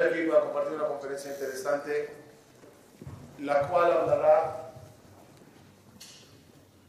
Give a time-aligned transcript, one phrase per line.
[0.00, 2.10] aquí para compartir una conferencia interesante,
[3.38, 4.72] la cual hablará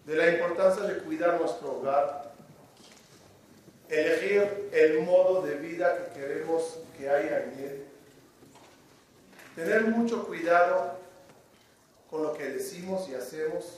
[0.06, 2.34] de la importancia de cuidar nuestro hogar,
[3.90, 7.86] elegir el modo de vida que queremos que haya en él,
[9.56, 10.98] tener mucho cuidado
[12.10, 13.78] con lo que decimos y hacemos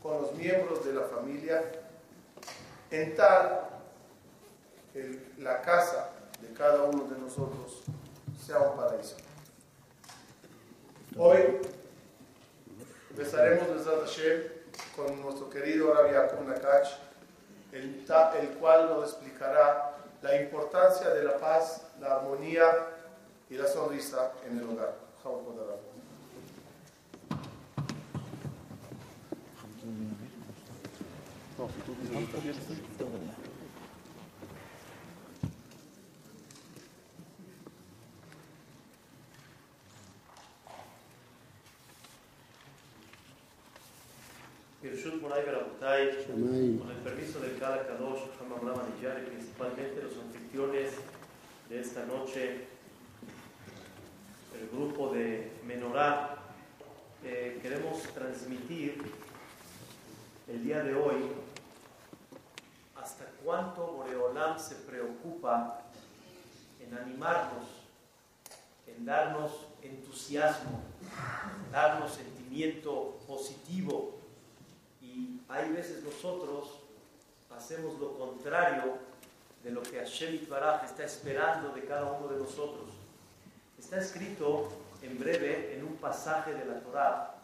[0.00, 1.64] con los miembros de la familia,
[2.92, 3.70] en tal
[5.38, 6.10] la casa
[6.40, 7.82] de cada uno de nosotros
[8.44, 9.16] sea un paraíso.
[11.16, 11.58] Hoy
[13.10, 14.42] empezaremos Hashem
[14.96, 16.88] con nuestro querido Rabbi Yaakov Nakach,
[17.72, 18.04] el,
[18.40, 22.88] el cual nos explicará la importancia de la paz, la armonía
[23.48, 24.94] y la sonrisa en el hogar.
[46.78, 50.90] Con el permiso del Kala Kadosh, y principalmente los anfitriones
[51.70, 52.66] de esta noche,
[54.60, 56.36] el grupo de Menorá,
[57.24, 59.02] eh, queremos transmitir
[60.46, 61.16] el día de hoy
[62.94, 65.84] hasta cuánto Boreolam se preocupa
[66.80, 67.64] en animarnos,
[68.86, 70.82] en darnos entusiasmo,
[71.72, 74.21] darnos sentimiento positivo
[75.52, 76.70] hay veces nosotros
[77.54, 78.94] hacemos lo contrario
[79.62, 82.88] de lo que Hashem Baraj está esperando de cada uno de nosotros.
[83.78, 84.70] Está escrito
[85.02, 87.34] en breve en un pasaje de la Torá,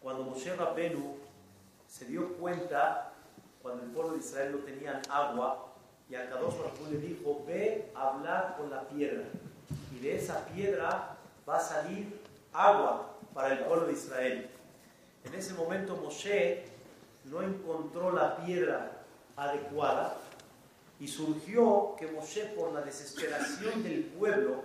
[0.00, 1.16] cuando Moshe Rabbenu
[1.88, 3.12] se dio cuenta,
[3.60, 5.66] cuando el pueblo de Israel no tenía agua,
[6.08, 9.24] y a Kadosh Baruj le dijo, ve a hablar con la piedra,
[9.94, 11.16] y de esa piedra
[11.48, 12.20] va a salir
[12.52, 14.50] agua para el pueblo de Israel.
[15.24, 16.64] En ese momento Moshe
[17.24, 19.02] no encontró la piedra
[19.36, 20.16] adecuada
[20.98, 24.62] y surgió que Moshe por la desesperación del pueblo,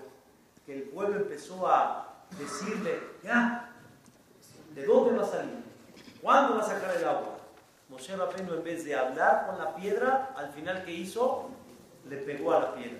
[0.65, 3.71] que el pueblo empezó a decirle, ya,
[4.73, 5.63] ¿de dónde va a salir?
[6.21, 7.37] ¿Cuándo va a sacar el agua?
[7.89, 11.49] Moshe Rabbeinu en vez de hablar con la piedra, al final que hizo,
[12.09, 12.99] le pegó a la piedra.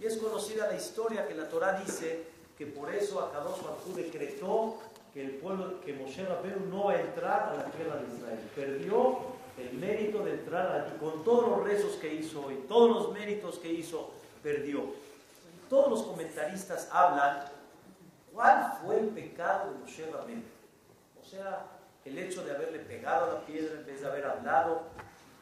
[0.00, 4.78] Y es conocida la historia que la Torah dice que por eso Akadosh Baruj decretó
[5.14, 8.38] que el pueblo, que Moshe Rabbeinu no va a entrar a la tierra de Israel.
[8.56, 9.18] Perdió
[9.56, 13.60] el mérito de entrar allí, con todos los rezos que hizo y todos los méritos
[13.60, 14.10] que hizo,
[14.42, 14.82] perdió.
[15.70, 17.44] Todos los comentaristas hablan
[18.32, 20.42] cuál fue el pecado de Moshe Rabbeinu.
[21.22, 21.64] O sea,
[22.04, 24.82] el hecho de haberle pegado a la piedra en vez de haber hablado.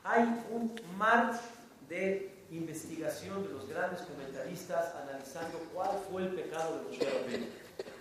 [0.04, 1.40] Hay un mar
[1.88, 7.46] de investigación de los grandes comentaristas analizando cuál fue el pecado de Moshe Rabbeinu.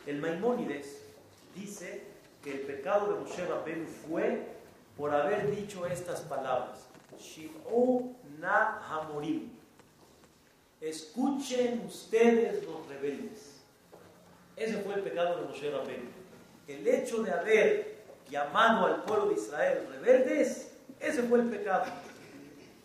[0.06, 1.00] El Maimónides
[1.56, 2.03] dice
[2.44, 4.47] que el pecado de Moshe Rabbeinu fue
[4.97, 6.88] por haber dicho estas palabras.
[7.19, 9.51] Shim'u na hamorim.
[10.79, 13.62] Escuchen ustedes los rebeldes.
[14.56, 16.09] Ese fue el pecado de Moshe Rabbeinu.
[16.67, 21.85] El hecho de haber llamado al pueblo de Israel rebeldes, ese fue el pecado.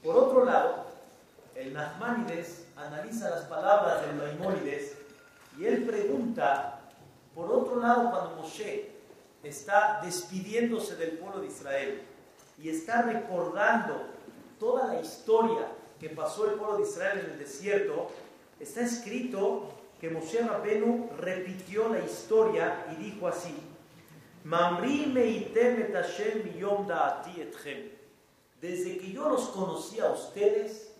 [0.02, 0.86] Por otro lado,
[1.54, 4.96] el Nachmanides analiza las palabras del Maimónides
[5.58, 6.75] y él pregunta
[7.36, 8.90] por otro lado, cuando Moshe
[9.44, 12.02] está despidiéndose del pueblo de Israel
[12.58, 14.06] y está recordando
[14.58, 15.68] toda la historia
[16.00, 18.10] que pasó el pueblo de Israel en el desierto,
[18.58, 19.68] está escrito
[20.00, 23.54] que Moshe Rabenu repitió la historia y dijo así:
[28.62, 30.90] Desde que yo los conocí a ustedes,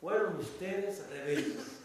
[0.00, 1.80] fueron ustedes rebeldes.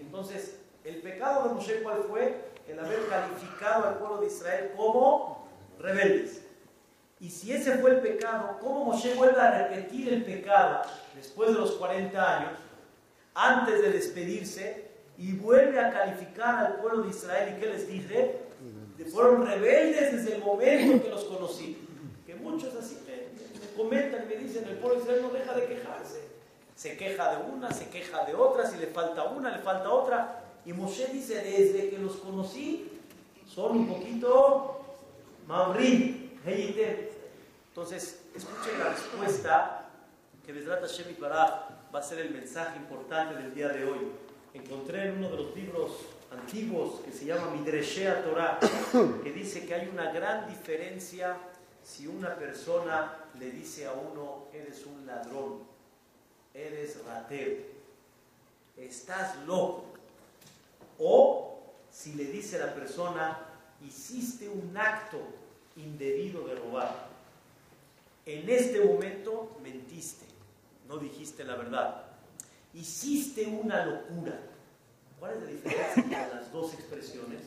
[0.00, 2.47] Entonces, el pecado de Moshe, ¿cuál fue?
[2.68, 5.48] El haber calificado al pueblo de Israel como
[5.78, 6.42] rebeldes.
[7.20, 10.82] Y si ese fue el pecado, ¿cómo Moshe vuelve a repetir el pecado
[11.16, 12.52] después de los 40 años,
[13.34, 17.54] antes de despedirse, y vuelve a calificar al pueblo de Israel?
[17.56, 18.40] ¿Y qué les dije?
[19.12, 21.84] Fueron rebeldes desde el momento que los conocí.
[22.26, 25.54] Que muchos así me, me comentan y me dicen, el pueblo de Israel no deja
[25.54, 26.28] de quejarse.
[26.76, 30.44] Se queja de una, se queja de otra, si le falta una, le falta otra.
[30.68, 32.90] Y Moshe dice, desde que los conocí,
[33.46, 34.84] son un poquito
[35.46, 36.38] Mamrin,
[37.68, 39.88] Entonces, escuchen la respuesta
[40.44, 44.12] que Besrat Hashem va a ser el mensaje importante del día de hoy.
[44.52, 45.92] Encontré en uno de los libros
[46.30, 48.60] antiguos que se llama Midreshea Torah,
[49.24, 51.38] que dice que hay una gran diferencia
[51.82, 55.60] si una persona le dice a uno, eres un ladrón,
[56.52, 57.56] eres ratero,
[58.76, 59.87] estás loco,
[61.90, 63.38] si le dice a la persona,
[63.86, 65.18] hiciste un acto
[65.76, 67.08] indebido de robar.
[68.26, 70.26] En este momento mentiste,
[70.86, 72.04] no dijiste la verdad.
[72.74, 74.38] Hiciste una locura.
[75.18, 77.40] ¿Cuál es la diferencia entre las dos expresiones?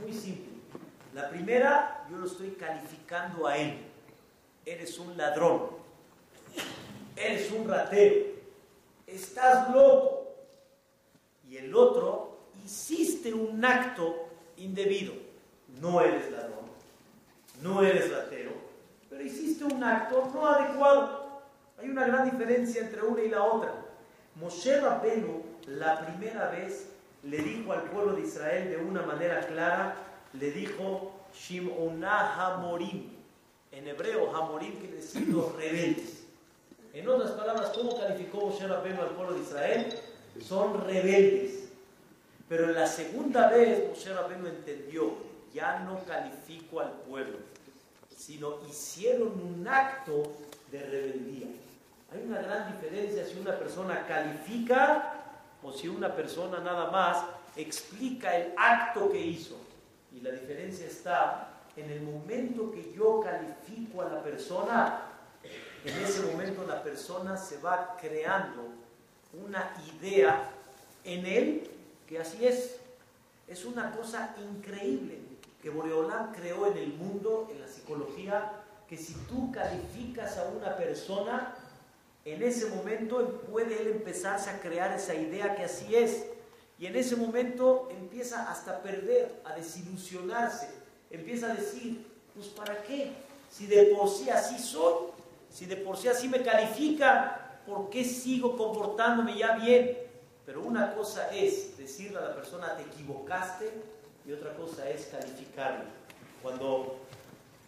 [0.00, 0.50] Muy simple.
[1.14, 3.78] La primera, yo lo estoy calificando a él.
[4.64, 5.70] Eres un ladrón.
[7.16, 8.26] Eres un ratero.
[9.06, 10.32] Estás loco.
[11.48, 12.29] Y el otro,
[12.70, 15.12] hiciste un acto indebido.
[15.80, 16.70] No eres ladrón.
[17.62, 18.52] No eres ratero.
[19.08, 21.42] Pero hiciste un acto no adecuado.
[21.78, 23.74] Hay una gran diferencia entre una y la otra.
[24.36, 26.88] Moshe Rabbenu, la primera vez,
[27.24, 29.96] le dijo al pueblo de Israel de una manera clara,
[30.32, 33.10] le dijo Shimonah Hamorim.
[33.72, 36.24] En hebreo, Hamorim quiere decir los rebeldes.
[36.92, 39.94] En otras palabras, ¿cómo calificó Moshe Rabbeinu al pueblo de Israel?
[40.40, 41.69] Son rebeldes.
[42.50, 45.14] Pero en la segunda vez Moshe Rabbeinu entendió,
[45.54, 47.38] ya no califico al pueblo,
[48.16, 50.32] sino hicieron un acto
[50.72, 51.46] de rebeldía.
[52.12, 55.14] Hay una gran diferencia si una persona califica
[55.62, 57.24] o si una persona nada más
[57.54, 59.56] explica el acto que hizo.
[60.12, 65.02] Y la diferencia está en el momento que yo califico a la persona,
[65.84, 68.70] en ese momento la persona se va creando
[69.34, 70.50] una idea
[71.04, 71.70] en él
[72.10, 72.76] que así es.
[73.46, 75.20] Es una cosa increíble
[75.62, 78.52] que Boreolán creó en el mundo, en la psicología,
[78.88, 81.54] que si tú calificas a una persona,
[82.24, 86.26] en ese momento puede él empezarse a crear esa idea que así es.
[86.80, 90.68] Y en ese momento empieza hasta a perder, a desilusionarse.
[91.10, 93.12] Empieza a decir, pues ¿para qué?
[93.50, 95.10] Si de por sí así soy,
[95.48, 100.10] si de por sí así me califica, ¿por qué sigo comportándome ya bien?
[100.46, 103.72] Pero una cosa es decirle a la persona, te equivocaste,
[104.24, 105.84] y otra cosa es calificarlo.
[106.40, 107.00] Cuando,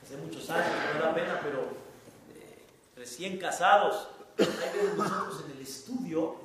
[0.03, 1.63] hace muchos años, no da pena, pero
[2.33, 2.63] eh,
[2.95, 4.09] recién casados,
[4.39, 6.37] hay nosotros en el estudio,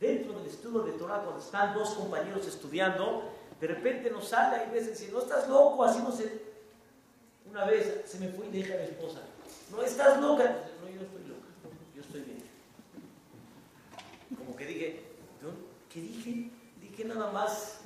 [0.00, 3.30] dentro del estudio de Torah, cuando están dos compañeros estudiando,
[3.60, 6.46] de repente nos sale y veces si no estás loco, así no se...
[7.50, 9.20] Una vez se me fue y dije a mi esposa,
[9.70, 10.44] no estás loca.
[10.80, 11.46] No, yo no estoy loca,
[11.94, 12.42] yo estoy bien.
[14.36, 15.04] Como que dije,
[15.88, 16.50] ¿qué dije?
[16.96, 17.80] Dije nada más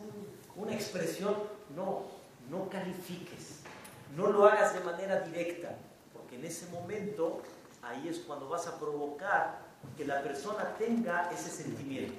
[0.54, 1.34] una expresión,
[1.74, 2.04] no,
[2.48, 3.58] no califiques,
[4.16, 5.74] no lo hagas de manera directa,
[6.12, 7.42] porque en ese momento
[7.82, 9.62] ahí es cuando vas a provocar
[9.96, 12.14] que la persona tenga ese sentimiento.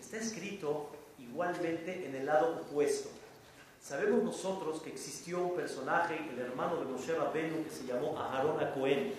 [0.00, 3.08] Está escrito igualmente en el lado opuesto.
[3.80, 8.58] Sabemos nosotros que existió un personaje, el hermano de Moshe Rabbeinu, que se llamó Aharon
[8.74, 9.14] Cohen.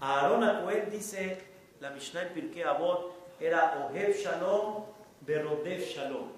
[0.00, 1.42] Aharon Cohen dice,
[1.80, 4.84] la Mishnah en Pirkei Avot, era Ohev Shalom,
[5.26, 6.28] Berodef Shalom.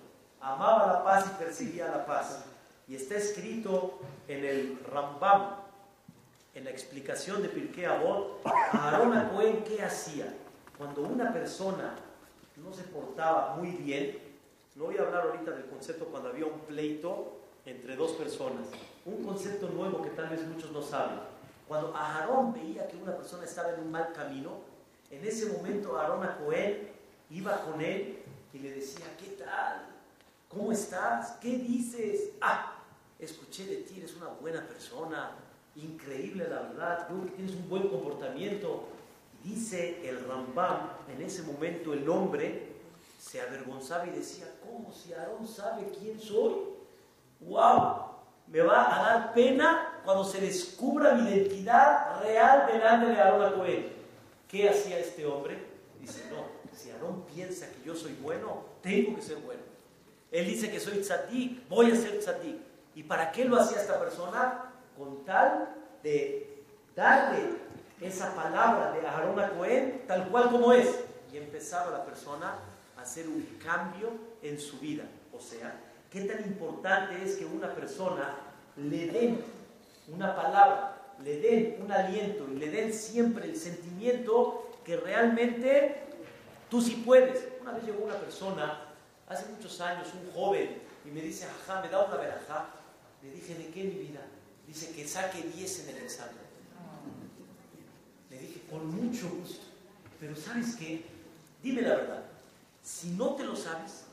[0.41, 2.45] Amaba la paz y perseguía la paz.
[2.89, 5.57] Y está escrito en el Rambam,
[6.55, 10.35] en la explicación de Pirkei Avot, Aarón Cohen, ¿qué hacía?
[10.77, 11.95] Cuando una persona
[12.57, 14.19] no se portaba muy bien,
[14.75, 18.67] no voy a hablar ahorita del concepto cuando había un pleito entre dos personas,
[19.05, 21.21] un concepto nuevo que tal vez muchos no saben.
[21.69, 24.51] Cuando Aarón veía que una persona estaba en un mal camino,
[25.11, 26.91] en ese momento Aarón Cohen
[27.31, 28.22] iba con él
[28.53, 29.87] y le decía, ¿qué tal?
[30.49, 31.39] ¿Cómo estás?
[31.41, 32.31] ¿Qué dices?
[32.41, 32.75] Ah,
[33.19, 35.31] escuché de ti, eres una buena persona,
[35.77, 38.89] increíble la verdad, creo que tienes un buen comportamiento.
[39.43, 42.73] Dice el Rambam, en ese momento el hombre
[43.19, 46.55] se avergonzaba y decía, ¿cómo si Aarón sabe quién soy?
[47.41, 48.13] ¡Wow!
[48.49, 53.93] Me va a dar pena cuando se descubra mi identidad real delante de Aarón Cohen.
[54.47, 55.57] ¿Qué hacía este hombre?
[55.99, 59.63] Dice, no, si Aarón piensa que yo soy bueno, tengo que ser bueno.
[60.31, 62.57] Él dice que soy tzadik, voy a ser tzadik.
[62.95, 64.73] ¿Y para qué lo hacía esta persona?
[64.97, 66.63] con tal de
[66.95, 67.41] darle
[68.01, 70.89] esa palabra de Aarón a Cohen tal cual como es.
[71.33, 72.59] Y empezaba la persona
[72.97, 74.11] a hacer un cambio
[74.43, 75.05] en su vida.
[75.33, 75.75] O sea,
[76.11, 78.37] qué tan importante es que una persona
[78.77, 79.41] le den
[80.09, 86.03] una palabra, le den un aliento y le den siempre el sentimiento que realmente
[86.73, 87.49] tú sí puedes.
[87.61, 88.89] Una vez llegó una persona,
[89.29, 92.71] hace muchos años, un joven, y me dice, ajá, me da una verajá.
[93.23, 94.21] Le dije, ¿de qué mi vida?
[94.67, 96.35] dice que saque 10 en el examen.
[98.31, 99.67] Le dije, con mucho gusto.
[100.19, 101.05] Pero ¿sabes qué?
[101.63, 102.23] Dime la verdad.
[102.83, 104.05] Si no te lo sabes,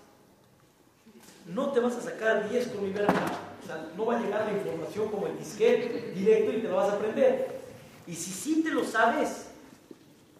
[1.46, 3.40] no te vas a sacar 10 con mi verja.
[3.64, 6.76] O sea, no va a llegar la información como el disquete directo y te lo
[6.76, 7.62] vas a aprender.
[8.06, 9.46] Y si sí te lo sabes,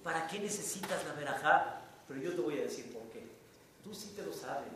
[0.04, 1.79] ¿para qué necesitas la verajá?
[2.10, 3.24] Pero yo te voy a decir por qué.
[3.84, 4.68] Tú sí te lo sabes.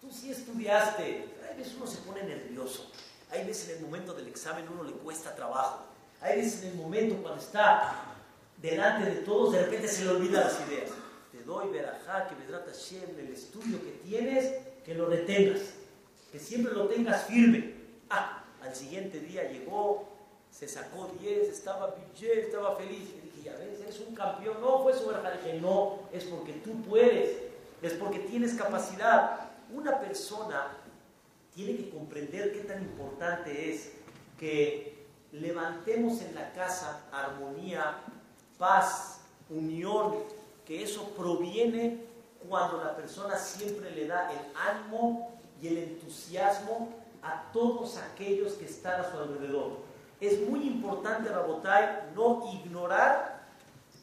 [0.00, 1.24] tú sí estudiaste.
[1.50, 2.90] Hay veces uno se pone nervioso.
[3.30, 5.84] Hay veces en el momento del examen uno le cuesta trabajo.
[6.20, 8.14] Hay veces en el momento cuando está
[8.62, 10.90] delante de todos, de repente se le olvidan las ideas.
[11.32, 14.54] Te doy verajá, que me trata Shem, el estudio que tienes,
[14.84, 15.60] que lo retengas,
[16.32, 17.74] que siempre lo tengas firme.
[18.08, 20.08] Ah, al siguiente día llegó,
[20.50, 23.10] se sacó 10, estaba estaba feliz.
[23.48, 24.60] Ya ves, eres un campeón.
[24.60, 25.32] No, fue su verajá.
[25.32, 27.38] Dije, no, es porque tú puedes,
[27.82, 29.50] es porque tienes capacidad.
[29.72, 30.68] Una persona
[31.54, 33.92] tiene que comprender qué tan importante es
[34.38, 37.98] que levantemos en la casa armonía,
[38.58, 40.16] paz, unión,
[40.64, 42.04] que eso proviene
[42.48, 46.88] cuando la persona siempre le da el ánimo y el entusiasmo
[47.22, 49.78] a todos aquellos que están a su alrededor.
[50.20, 53.37] Es muy importante, Rabotai, no ignorar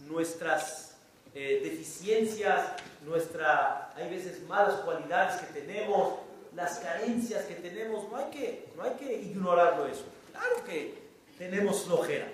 [0.06, 0.96] nuestras
[1.34, 2.72] eh, deficiencias,
[3.06, 6.16] nuestra, hay veces malas cualidades que tenemos,
[6.56, 10.06] las carencias que tenemos, no hay que, no hay que ignorarlo eso.
[10.32, 10.98] Claro que
[11.38, 12.28] tenemos flojera.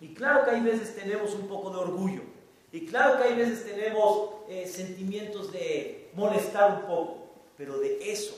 [0.00, 2.22] Y claro que hay veces tenemos un poco de orgullo.
[2.70, 7.26] Y claro que hay veces tenemos eh, sentimientos de molestar un poco.
[7.56, 8.36] Pero de eso,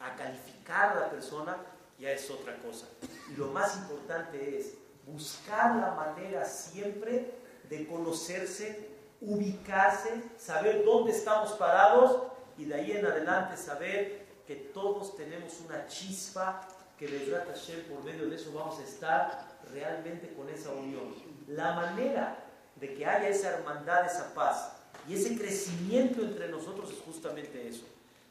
[0.00, 1.56] a calificar a la persona,
[1.98, 2.86] ya es otra cosa.
[3.30, 4.74] Y lo más importante es
[5.06, 7.30] buscar la manera siempre
[7.68, 8.88] de conocerse,
[9.20, 12.22] ubicarse, saber dónde estamos parados
[12.58, 16.68] y de ahí en adelante saber que todos tenemos una chispa
[16.98, 21.14] que Besrat Hashem, por medio de eso vamos a estar realmente con esa unión.
[21.48, 22.44] La manera
[22.76, 24.72] de que haya esa hermandad, esa paz
[25.08, 27.84] y ese crecimiento entre nosotros es justamente eso.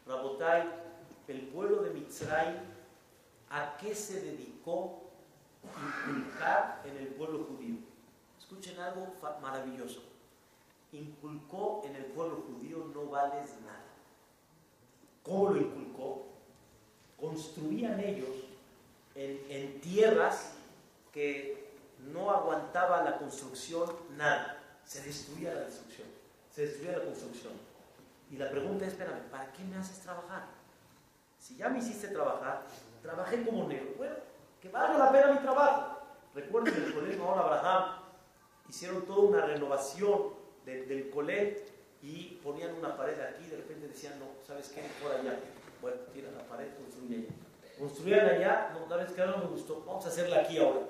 [0.07, 0.63] Rabotai,
[1.27, 2.55] el pueblo de Mitzray,
[3.49, 5.01] ¿a qué se dedicó
[5.63, 7.77] inculcar en el pueblo judío?
[8.47, 9.07] Escuchen algo
[9.41, 10.03] maravilloso.
[10.91, 13.81] Inculcó en el pueblo judío no vales nada.
[15.23, 16.27] ¿Cómo lo inculcó?
[17.19, 18.29] Construían ellos
[19.15, 20.51] en, tierras
[21.11, 21.71] que
[22.13, 24.61] no aguantaba la construcción nada.
[24.85, 26.07] Se destruía la destrucción.
[26.53, 27.53] Se destruía la construcción.
[28.29, 30.45] Y la pregunta es, espérame, ¿para qué me haces trabajar?
[31.39, 32.67] Si ya me hiciste trabajar,
[33.01, 33.95] trabajé como negro.
[33.97, 34.15] Bueno,
[34.61, 36.01] que valga la pena mi trabajo.
[36.35, 38.04] Recuerden que el colegio ahora Abraham
[38.69, 40.33] hicieron toda una renovación
[40.65, 41.63] del colegio
[42.01, 44.81] y ponían una pared aquí, de repente decían, no, ¿sabes qué?
[45.01, 45.39] Por allá.
[45.81, 47.27] Bueno, tira la pared, construye allá.
[47.79, 50.81] Construían allá, no, sabes que ahora no me gustó, vamos a hacerla aquí ahora.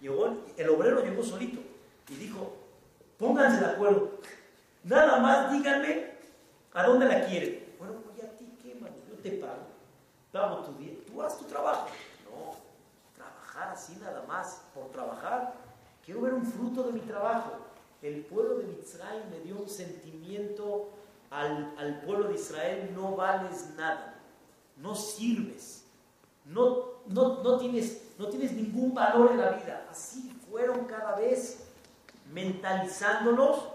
[0.00, 1.60] Llegó, el obrero llegó solito
[2.08, 2.52] y dijo,
[3.18, 4.10] pónganse de acuerdo,
[4.84, 6.12] nada más díganme
[6.74, 7.74] a dónde la quieren.
[7.78, 9.66] Bueno, pues a ti qué, mano, yo te pago,
[10.32, 11.88] pago tu día, tú haz tu trabajo.
[12.24, 12.56] No,
[13.14, 15.54] trabajar así nada más, por trabajar,
[16.06, 17.52] quiero ver un fruto de mi trabajo.
[18.00, 20.88] El pueblo de Mitzrayim me dio un sentimiento
[21.28, 24.14] al, al pueblo de Israel, no vales nada,
[24.78, 25.86] no sirves
[26.46, 29.86] no, no, tienes, no tienes ningún valor en la vida.
[29.90, 31.64] Así fueron cada vez
[32.32, 33.68] mentalizándolos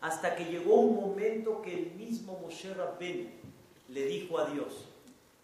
[0.00, 3.40] hasta que llegó un momento que el mismo Moshe Rabben
[3.88, 4.88] le dijo a Dios,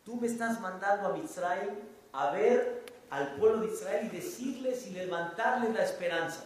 [0.04, 1.70] tú me estás mandando a Israel
[2.12, 2.81] a ver
[3.12, 6.44] al pueblo de Israel y decirles y levantarles la esperanza.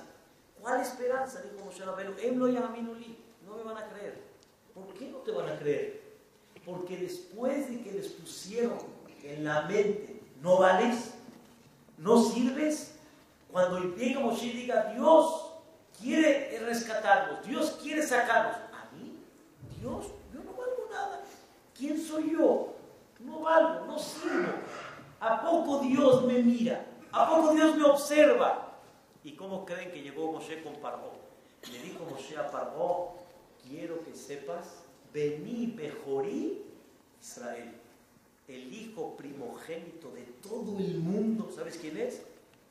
[0.60, 1.40] ¿Cuál esperanza?
[1.40, 2.08] Dijo Moshe Rabben,
[3.46, 4.20] no me van a creer.
[4.74, 6.02] ¿Por qué no te van a creer?
[6.64, 8.78] Porque después de que les pusieron
[9.22, 11.14] en la mente no vales,
[11.98, 12.96] no sirves.
[13.52, 15.52] Cuando venga Moshe y diga, Dios
[16.00, 18.56] quiere rescatarlos, Dios quiere sacarlos.
[18.56, 19.16] A mí,
[19.80, 21.22] Dios, yo no valgo nada.
[21.78, 22.74] ¿Quién soy yo?
[23.20, 24.52] No valgo, no sirvo.
[25.20, 26.86] ¿A poco Dios me mira?
[27.12, 28.72] ¿A poco Dios me observa?
[29.24, 31.12] ¿Y cómo creen que llegó Moshe con Paró?
[31.70, 33.14] Le dijo Moshe a Paró,
[33.68, 36.62] quiero que sepas, vení, mejorí
[37.20, 37.74] Israel
[38.48, 42.22] el hijo primogénito de todo el mundo, ¿sabes quién es?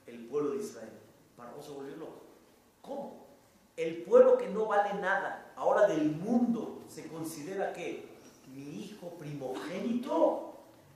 [0.07, 0.91] El pueblo de Israel.
[1.35, 2.21] Paró se volvió loco.
[2.81, 3.25] ¿Cómo?
[3.75, 8.07] El pueblo que no vale nada, ahora del mundo, se considera que
[8.53, 10.53] mi hijo primogénito,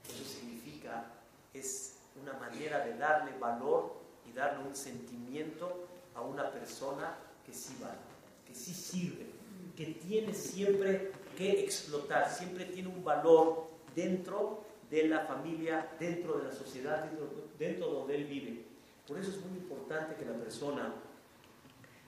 [0.08, 1.12] eso significa,
[1.54, 7.16] es una manera de darle valor y darle un sentimiento a una persona
[7.46, 7.98] que sí vale,
[8.46, 9.28] que sí sirve,
[9.76, 16.46] que tiene siempre que explotar, siempre tiene un valor dentro de la familia, dentro de
[16.46, 18.66] la sociedad, dentro, dentro donde él vive.
[19.08, 20.94] Por eso es muy importante que la persona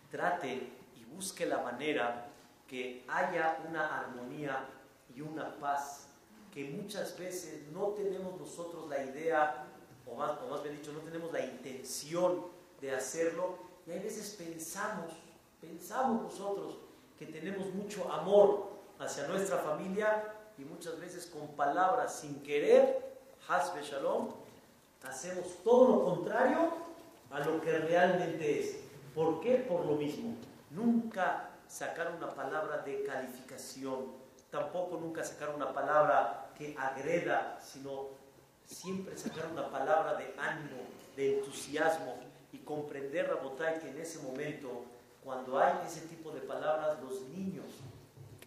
[0.10, 2.28] trate y busque la manera
[2.68, 4.66] que haya una armonía
[5.16, 6.11] y una paz
[6.52, 9.66] que muchas veces no tenemos nosotros la idea,
[10.06, 12.46] o más, o más bien dicho, no tenemos la intención
[12.82, 15.14] de hacerlo, y hay veces pensamos,
[15.60, 16.78] pensamos nosotros
[17.18, 20.24] que tenemos mucho amor hacia nuestra familia
[20.58, 23.18] y muchas veces con palabras sin querer,
[23.48, 24.30] hasbe shalom,
[25.04, 26.70] hacemos todo lo contrario
[27.32, 28.78] a lo que realmente es.
[29.16, 29.56] ¿Por qué?
[29.56, 30.36] Por lo mismo.
[30.70, 34.06] Nunca sacar una palabra de calificación,
[34.50, 38.10] tampoco nunca sacar una palabra que agreda, sino
[38.66, 40.78] siempre sacar una palabra de ánimo,
[41.16, 42.16] de entusiasmo
[42.54, 44.86] y comprender, Rabotay, que en ese momento,
[45.24, 47.66] cuando hay ese tipo de palabras, los niños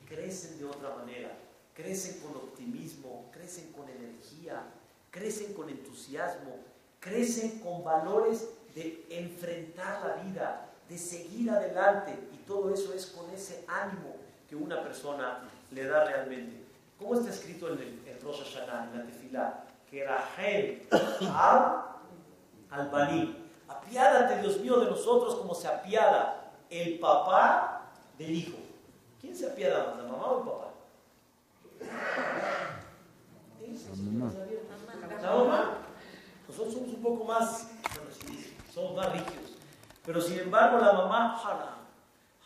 [0.08, 1.30] crecen de otra manera,
[1.75, 4.62] crecen con optimismo, crecen con energía,
[5.11, 6.56] crecen con entusiasmo,
[7.00, 13.30] crecen con valores de enfrentar la vida, de seguir adelante y todo eso es con
[13.30, 14.16] ese ánimo
[14.49, 16.63] que una persona le da realmente.
[16.98, 19.64] ¿Cómo está escrito en el en Rosh Hashanah, en la Tefilá?
[19.90, 20.88] Que Rahel
[21.32, 21.84] al
[22.70, 27.82] al Apiádate, Dios mío, de nosotros como se apiada el papá
[28.18, 28.58] del hijo.
[29.20, 30.70] ¿Quién se apiada más, la mamá o el papá?
[35.22, 35.78] La mamá.
[36.48, 37.70] Nosotros somos un poco más,
[38.72, 39.54] somos más rígidos.
[40.04, 41.40] Pero sin embargo la mamá,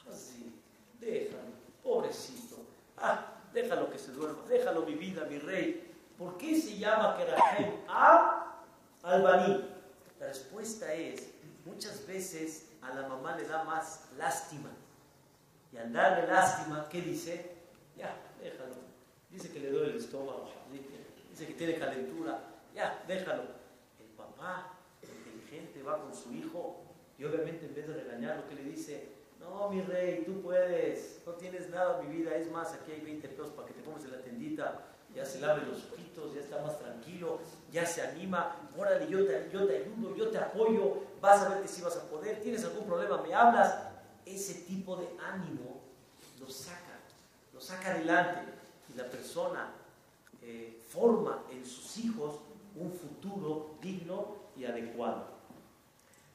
[0.09, 0.63] así,
[1.01, 1.43] déjalo,
[1.83, 2.57] pobrecito,
[2.97, 5.95] ah, déjalo que se duerma, déjalo mi vida, mi rey.
[6.17, 8.63] ¿Por qué se llama Kerahem a
[9.03, 9.65] Albaní?
[10.19, 11.31] La respuesta es,
[11.65, 14.71] muchas veces a la mamá le da más lástima.
[15.73, 17.53] Y al darle lástima, ¿qué dice?
[17.97, 18.75] Ya, déjalo.
[19.31, 20.51] Dice que le duele el estómago,
[21.31, 22.41] dice que tiene calentura,
[22.75, 23.43] ya, déjalo.
[24.01, 26.83] El papá inteligente va con su hijo
[27.19, 31.33] y obviamente en vez de regañarlo, que le dice, no, mi rey, tú puedes, no
[31.33, 34.13] tienes nada, mi vida, es más, aquí hay 20 pesos para que te pongas en
[34.13, 37.41] la tendita, ya se lave los ojitos, ya está más tranquilo,
[37.73, 41.63] ya se anima, órale, yo te, yo te ayudo, yo te apoyo, vas a ver
[41.63, 43.75] que sí vas a poder, tienes algún problema, me hablas.
[44.27, 45.81] Ese tipo de ánimo
[46.39, 47.01] lo saca,
[47.55, 48.41] lo saca adelante.
[48.93, 49.73] Y la persona
[50.43, 52.37] eh, forma en sus hijos
[52.77, 55.27] un futuro digno y adecuado.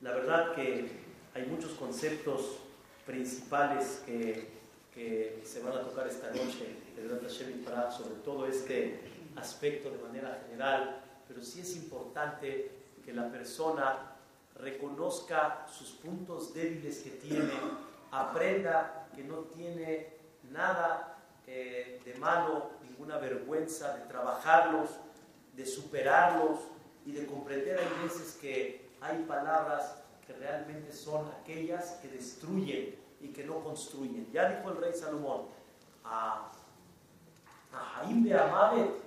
[0.01, 0.89] La verdad que
[1.33, 2.57] hay muchos conceptos
[3.05, 4.51] principales que,
[5.43, 8.99] se van a tocar esta noche de Hashem sobre todo este
[9.35, 12.71] aspecto de manera general, pero sí es importante
[13.03, 14.13] que la persona
[14.59, 17.51] reconozca sus puntos débiles que tiene,
[18.11, 20.13] aprenda que no tiene
[20.51, 24.91] nada eh, de malo, ninguna vergüenza de trabajarlos,
[25.55, 26.59] de superarlos
[27.05, 33.29] y de comprender a veces que hay palabras que realmente son aquellas que destruyen y
[33.29, 34.29] que no construyen.
[34.31, 35.43] Ya dijo el rey Salomón,
[36.03, 36.51] a,
[37.71, 39.03] Jaime de Amavet,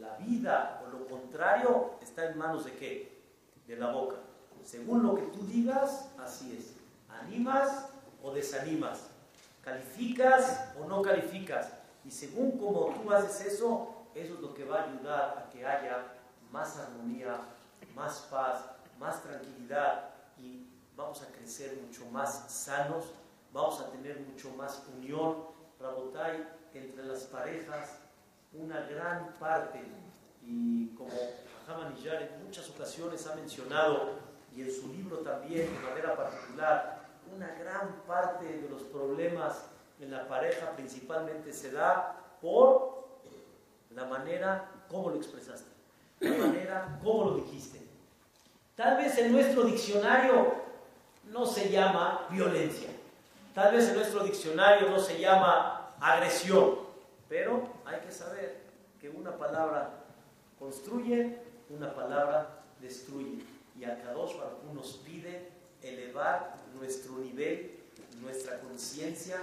[0.00, 3.22] la vida o lo contrario está en manos de qué?
[3.66, 4.16] De la boca.
[4.64, 6.74] Según lo que tú digas, así es.
[7.08, 7.88] Animas
[8.22, 9.08] o desanimas.
[9.62, 11.72] Calificas o no calificas.
[12.04, 15.64] Y según como tú haces eso, eso es lo que va a ayudar a que
[15.64, 16.04] haya
[16.50, 17.40] más armonía,
[17.94, 18.64] más paz,
[19.02, 20.64] más tranquilidad y
[20.96, 23.06] vamos a crecer mucho más sanos,
[23.52, 25.44] vamos a tener mucho más unión,
[25.80, 27.98] Rabotai, entre las parejas,
[28.52, 29.82] una gran parte,
[30.44, 31.10] y como
[31.68, 34.10] Haman en muchas ocasiones ha mencionado,
[34.54, 37.02] y en su libro también de manera particular,
[37.34, 39.64] una gran parte de los problemas
[40.00, 43.08] en la pareja principalmente se da por
[43.90, 45.70] la manera como lo expresaste,
[46.20, 47.91] la manera como lo dijiste.
[48.82, 50.54] Tal vez en nuestro diccionario
[51.30, 52.88] no se llama violencia.
[53.54, 56.80] Tal vez en nuestro diccionario no se llama agresión.
[57.28, 58.60] Pero hay que saber
[59.00, 59.88] que una palabra
[60.58, 61.38] construye,
[61.70, 63.44] una palabra destruye.
[63.78, 65.48] Y a Kadosh Baruj nos pide
[65.80, 67.78] elevar nuestro nivel,
[68.20, 69.36] nuestra conciencia,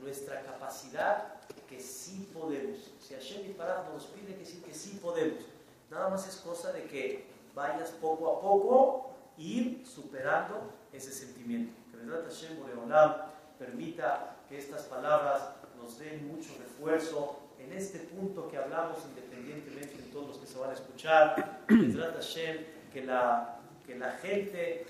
[0.00, 2.92] nuestra capacidad, que sí podemos.
[3.00, 5.42] Si Hashem Parad nos pide que sí, que sí podemos.
[5.90, 11.74] Nada más es cosa de que vayas poco a poco ir superando ese sentimiento.
[11.90, 13.14] Que Vedrat Hashem Boreolam
[13.58, 15.42] permita que estas palabras
[15.80, 20.58] nos den mucho refuerzo en este punto que hablamos, independientemente de todos los que se
[20.58, 21.64] van a escuchar.
[21.68, 24.86] Vedrat Hashem, que la, que la gente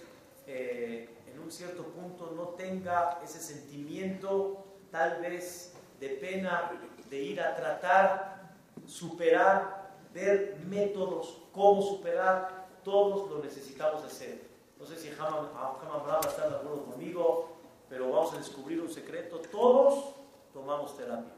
[0.46, 6.70] eh, en un cierto punto no tenga ese sentimiento tal vez de pena
[7.08, 8.52] de ir a tratar,
[8.86, 9.83] superar,
[10.14, 14.48] ver métodos cómo superar, todos lo necesitamos hacer.
[14.78, 17.48] No sé si Hamam Brahma está de acuerdo conmigo,
[17.88, 19.40] pero vamos a descubrir un secreto.
[19.50, 20.14] Todos
[20.52, 21.32] tomamos terapia.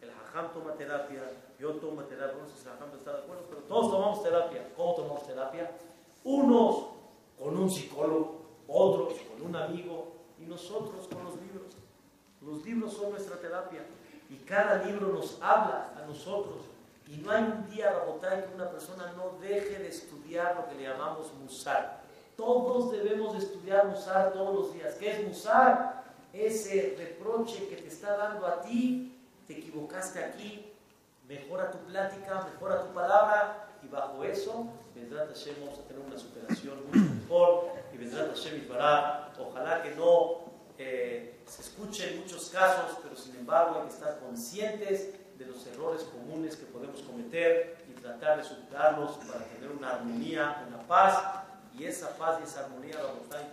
[0.00, 1.22] El Hajam toma terapia,
[1.58, 4.72] yo tomo terapia, no sé si el Hajam está de acuerdo, pero todos tomamos terapia.
[4.76, 5.70] ¿Cómo tomamos terapia?
[6.24, 6.86] Unos
[7.38, 11.76] con un psicólogo, otros con un amigo y nosotros con los libros.
[12.42, 13.84] Los libros son nuestra terapia.
[14.28, 16.69] Y cada libro nos habla a nosotros.
[17.10, 20.76] Y no hay un día, Rabotay, que una persona no deje de estudiar lo que
[20.76, 22.02] le llamamos musar.
[22.36, 24.94] Todos debemos de estudiar musar todos los días.
[24.94, 26.04] ¿Qué es musar?
[26.32, 29.18] Ese reproche que te está dando a ti,
[29.48, 30.72] te equivocaste aquí,
[31.26, 36.16] mejora tu plática, mejora tu palabra, y bajo eso, vendrá Hashem, vamos a tener una
[36.16, 40.42] superación mucho mejor, y vendrá Hashem y para, ojalá que no
[40.78, 45.66] eh, se escuche en muchos casos, pero sin embargo hay que estar conscientes de los
[45.66, 51.18] errores comunes que podemos cometer y tratar de superarlos para tener una armonía, una paz,
[51.74, 52.98] y esa paz y esa armonía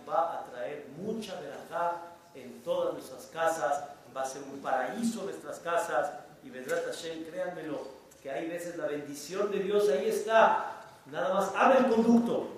[0.06, 1.96] va a traer mucha verajá
[2.34, 6.10] en todas nuestras casas, va a ser un paraíso nuestras casas,
[6.44, 7.80] y vendrá Hashem, créanmelo,
[8.22, 12.48] que hay veces la bendición de Dios ahí está, nada más abre el conducto,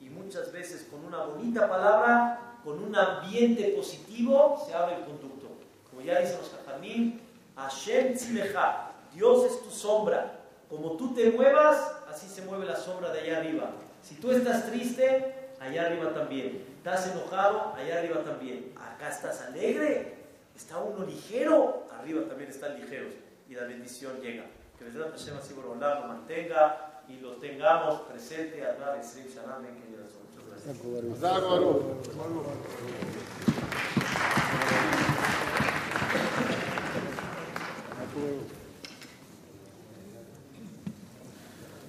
[0.00, 5.48] y muchas veces con una bonita palabra, con un ambiente positivo, se abre el conducto.
[5.88, 7.20] Como ya dicen los Jajamim,
[7.60, 10.38] Hashem Tzimecha, Dios es tu sombra.
[10.68, 11.76] Como tú te muevas,
[12.08, 13.70] así se mueve la sombra de allá arriba.
[14.02, 16.64] Si tú estás triste, allá arriba también.
[16.78, 18.72] Estás enojado, allá arriba también.
[18.76, 20.14] Acá estás alegre,
[20.56, 23.12] está uno ligero, arriba también están ligeros.
[23.48, 24.44] Y la bendición llega.
[24.78, 29.14] Que Besrat Hashem así lo mantenga y lo tengamos presente a través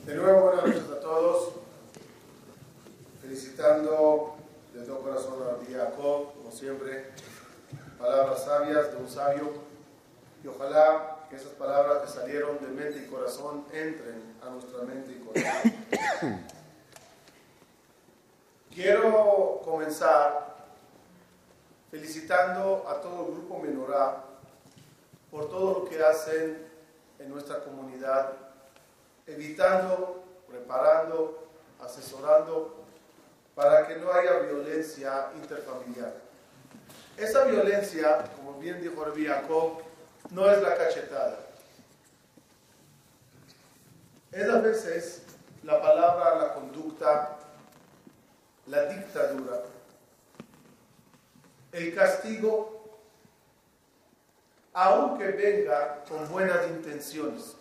[0.06, 1.54] de nuevo, buenas noches a todos.
[3.22, 4.36] Felicitando
[4.74, 7.08] de todo corazón a Jacob, como siempre,
[7.98, 9.52] palabras sabias de un sabio.
[10.44, 15.14] Y ojalá que esas palabras que salieron de mente y corazón entren a nuestra mente
[15.14, 16.46] y corazón.
[18.74, 20.56] Quiero comenzar
[21.90, 24.31] felicitando a todo el grupo Menorá
[25.32, 26.68] por todo lo que hacen
[27.18, 28.34] en nuestra comunidad,
[29.26, 31.48] evitando, preparando,
[31.80, 32.84] asesorando
[33.56, 36.14] para que no haya violencia interfamiliar.
[37.18, 39.82] Esa violencia, como bien dijo Rabbi Jacob,
[40.32, 41.40] no es la cachetada.
[44.32, 45.24] Es a veces
[45.64, 47.38] la palabra, la conducta,
[48.68, 49.64] la dictadura,
[51.72, 52.81] el castigo
[54.74, 57.56] aunque venga con buenas intenciones.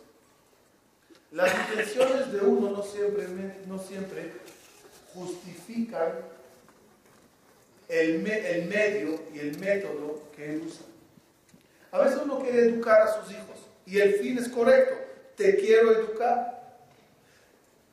[1.32, 4.32] Las intenciones de uno no siempre,
[5.14, 6.12] justifican
[7.88, 10.86] el, el medio y el método que él usa.
[11.92, 14.94] A veces uno quiere educar a sus hijos y el fin es correcto,
[15.36, 16.78] te quiero educar.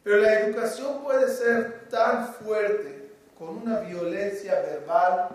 [0.03, 5.29] Pero la educación puede ser tan fuerte con una violencia verbal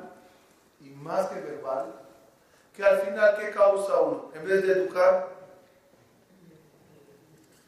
[0.80, 2.01] y más que verbal
[2.74, 4.30] que al final, ¿qué causa uno?
[4.34, 5.28] En vez de educar,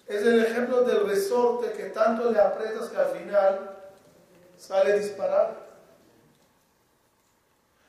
[0.06, 3.76] es el ejemplo del resorte que tanto le aprietas que al final
[4.56, 5.64] sale disparado.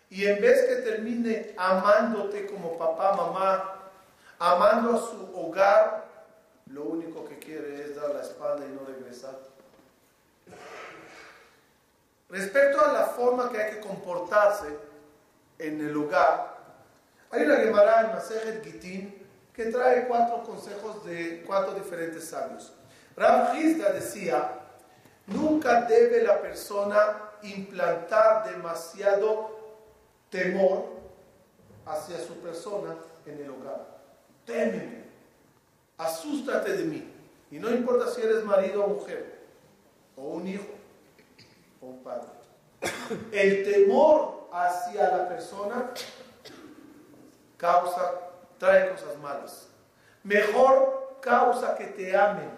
[0.10, 3.75] Y en vez que termine amándote como papá, mamá,
[4.39, 6.06] amando a su hogar,
[6.67, 9.38] lo único que quiere es dar la espalda y no regresar.
[12.30, 14.67] Respecto a la forma que hay que comportarse
[15.60, 16.55] en el hogar,
[17.36, 19.13] hay una Gemara en Masejet Gitin
[19.54, 22.74] que trae cuatro consejos de cuatro diferentes sabios.
[23.15, 24.60] Rav Hizda decía,
[25.28, 29.52] nunca debe la persona implantar demasiado
[30.30, 30.86] temor
[31.86, 32.95] hacia su persona
[33.26, 33.86] en el hogar.
[34.45, 35.04] Témeme,
[35.98, 37.12] asústate de mí.
[37.52, 39.39] Y no importa si eres marido o mujer,
[40.17, 40.67] o un hijo,
[41.82, 42.28] o un padre.
[43.32, 45.91] El temor hacia la persona
[47.65, 48.13] causa,
[48.60, 49.67] trae cosas malas.
[50.23, 52.51] Mejor causa que te amen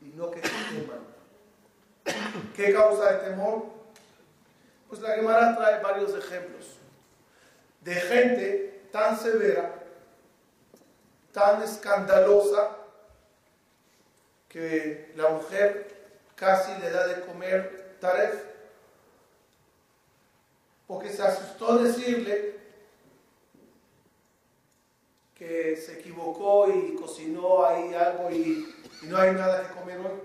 [0.00, 1.02] y no que te teman.
[2.54, 3.64] ¿Qué causa de temor?
[4.88, 6.76] Pues la Gemara trae varios ejemplos
[7.80, 9.72] de gente tan severa,
[11.32, 12.70] tan escandalosa,
[14.48, 15.92] que la mujer
[16.36, 18.44] casi le da de comer taref,
[20.86, 22.54] porque se asustó decirle
[25.34, 25.98] que se
[26.74, 30.20] y cocinó ahí algo y, no hay nada que comer hoy.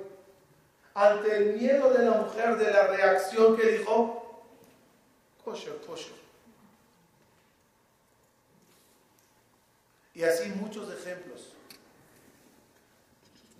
[0.93, 4.41] Ante el miedo de la mujer, de la reacción que dijo,
[5.43, 6.13] kosher, kosher.
[10.13, 11.53] Y así muchos ejemplos.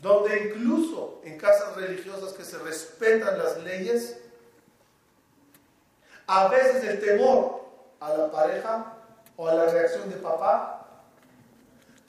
[0.02, 4.22] Donde incluso en casas religiosas que se respetan las leyes,
[6.28, 7.66] a veces el temor
[8.00, 8.94] a la pareja
[9.36, 10.79] o a la reacción de papá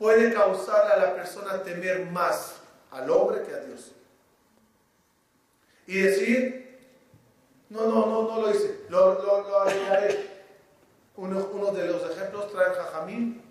[0.01, 2.57] puede causar a la persona temer más
[2.91, 3.93] al hombre que a Dios.
[5.87, 6.81] Y decir,
[7.69, 9.65] no, no, no, no lo hice, lo, lo, lo
[11.17, 13.43] Uno, uno, de los ejemplos trae Jajamín,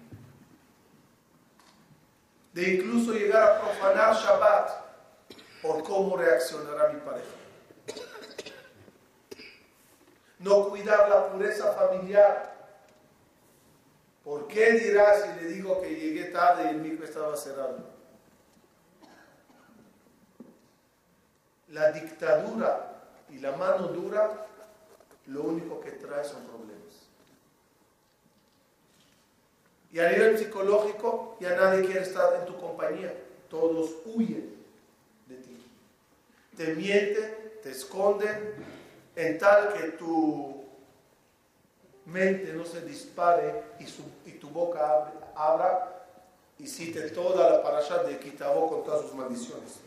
[2.53, 4.71] de incluso llegar a profanar Shabbat
[5.61, 7.27] por cómo reaccionará mi pareja.
[10.39, 12.58] No cuidar la pureza familiar.
[14.29, 17.79] ¿Por qué dirá si le digo que llegué tarde y el micro estaba cerrado?
[21.69, 24.45] La dictadura y la mano dura
[25.25, 27.07] lo único que trae son problemas.
[29.91, 33.11] Y a nivel psicológico ya nadie quiere estar en tu compañía.
[33.49, 34.63] Todos huyen
[35.25, 35.65] de ti.
[36.55, 38.63] Te mienten, te esconden,
[39.15, 40.58] en tal que tu
[42.11, 46.05] mente no se dispare y, tu boca abra
[46.57, 49.79] y cite toda la parasha de Kitabó con todas sus maldiciones.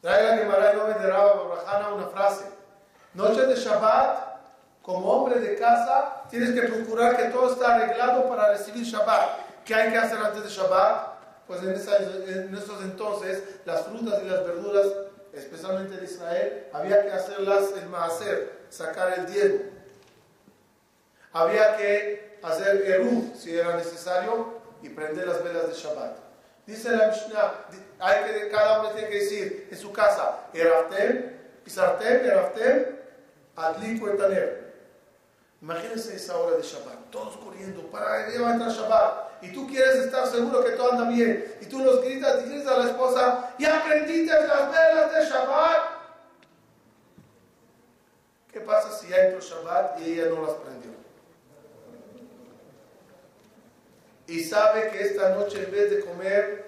[0.00, 2.44] Traiga Gemara y de Rabba una frase.
[3.14, 4.38] Noche de Shabbat,
[4.82, 9.64] como hombre de casa, tienes que procurar que todo está arreglado para recibir Shabbat.
[9.64, 11.18] ¿Qué hay que hacer antes de Shabbat?
[11.46, 14.86] Pues en, en esos entonces, las frutas y las verduras,
[15.32, 19.60] especialmente en Israel, había que hacerlas el maaser, sacar el diezmo.
[21.32, 26.16] Había que hacer eruv si era necesario y prender las velas de Shabbat.
[26.66, 27.54] Dice la Mishnah,
[27.98, 32.98] hay que, cada hombre tiene que decir en su casa, Eraftem, Pisartem, Eraftem,
[33.56, 34.68] etaner.
[35.60, 39.27] Imagínense esa hora de Shabbat, todos corriendo para levantar Shabbat.
[39.42, 41.56] Y tú quieres estar seguro que todo anda bien.
[41.60, 45.82] Y tú los gritas y dices a la esposa, ya aprendiste las velas de Shabbat.
[48.52, 50.98] ¿Qué pasa si ya entró Shabbat y ella no las prendió?
[54.28, 56.66] y sabe que esta noche en vez de comer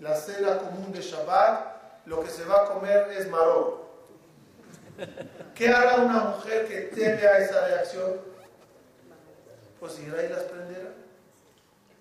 [0.00, 3.84] la cena común de Shabbat, lo que se va a comer es maror.
[5.54, 8.20] ¿Qué hará una mujer que teme a esa reacción?
[9.78, 10.90] Pues irá y las prenderá.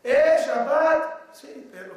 [0.05, 1.33] ¡Eh, Shabbat!
[1.33, 1.95] Sí, pero...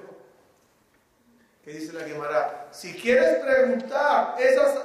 [1.62, 2.68] ¿Qué dice la Gemara?
[2.72, 4.78] Si quieres preguntar, esas,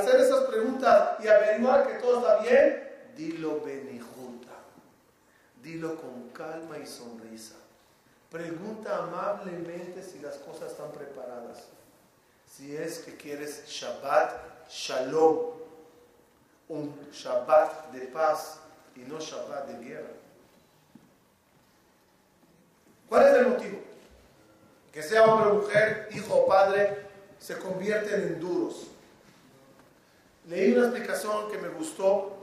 [0.00, 4.50] hacer esas preguntas y averiguar que todo está bien, dilo benijuta.
[5.62, 7.54] Dilo con calma y sonrisa.
[8.32, 11.68] Pregunta amablemente si las cosas están preparadas.
[12.48, 15.52] Si es que quieres Shabbat Shalom,
[16.68, 18.58] un Shabbat de paz
[18.96, 20.19] y no Shabbat de guerra.
[23.10, 23.78] ¿Cuál es el motivo?
[24.90, 26.96] Que sea hombre o mujer, hijo o padre,
[27.38, 28.86] se convierten en duros.
[30.48, 32.38] Leí una explicación que me gustó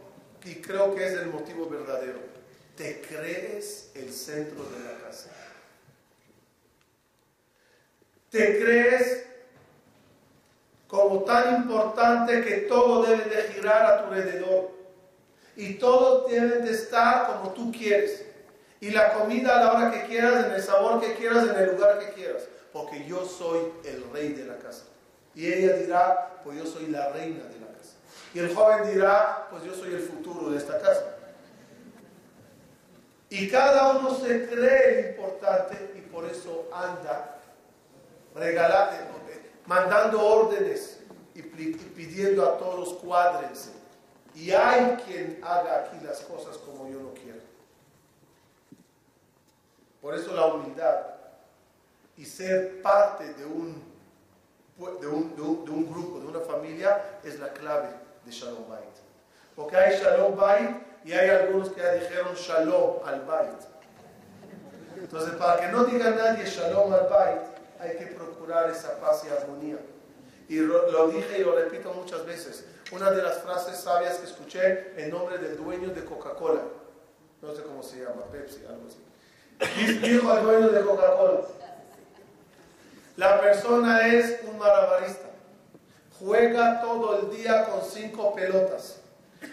[0.46, 2.38] y creo que es el motivo verdadero
[2.78, 5.32] te crees el centro de la casa.
[8.30, 9.26] Te crees
[10.88, 14.72] como tan importante que todo debe de girar a tu alrededor.
[15.56, 18.27] Y todo debe de estar como tú quieres.
[18.80, 21.72] Y la comida a la hora que quieras, en el sabor que quieras, en el
[21.72, 22.44] lugar que quieras.
[22.72, 24.86] Porque yo soy el rey de la casa.
[25.34, 27.94] Y ella dirá, pues yo soy la reina de la casa.
[28.34, 31.16] Y el joven dirá, pues yo soy el futuro de esta casa.
[33.30, 37.40] Y cada uno se cree importante y por eso anda
[38.34, 38.96] regalando,
[39.66, 41.00] mandando órdenes
[41.36, 43.72] y pidiendo a todos cuádrense.
[44.34, 47.37] Y hay quien haga aquí las cosas como yo no quiero.
[50.02, 51.18] Por eso la humildad
[52.18, 53.84] y ser parte de un,
[54.78, 57.90] de un, de un, grupo, de una familia, es la clave
[58.26, 58.84] de Shalom Bait.
[59.56, 63.62] Porque hay Shalom Bait y hay algunos que ya dijeron shalom al bait.
[64.98, 67.42] Entonces, para que no diga nadie shalom al bait,
[67.80, 69.78] hay que procurar esa paz y armonía.
[70.50, 72.66] Y lo dije y lo repito muchas veces.
[72.92, 76.62] Una de las frases sabias que escuché en nombre del dueño de Coca-Cola.
[77.42, 79.07] No sé cómo se llama, Pepsi, algo así.
[80.02, 81.42] Dijo al dueño de Coca-Cola.
[83.16, 85.28] La persona es un malabarista.
[86.20, 89.02] Juega todo el día con cinco pelotas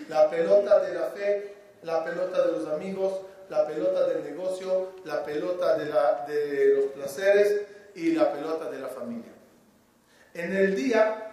[0.08, 3.12] la pelota de la fe, la pelota de los amigos,
[3.48, 5.84] la pelota del negocio, la pelota de,
[6.32, 7.62] de los placeres
[7.94, 9.32] y la pelota de la familia.
[10.32, 11.30] En el día,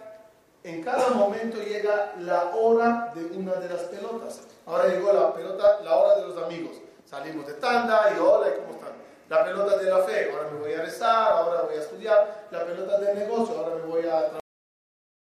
[0.62, 4.42] en cada momento llega la hora de una de las pelotas.
[4.66, 6.76] Ahora llegó la pelota, la hora de los amigos.
[7.12, 8.92] Salimos de tanda y hola, ¿cómo están?
[9.28, 12.46] La pelota de la fe, ahora me voy a rezar, ahora voy a estudiar.
[12.50, 14.30] La pelota del negocio, ahora me voy a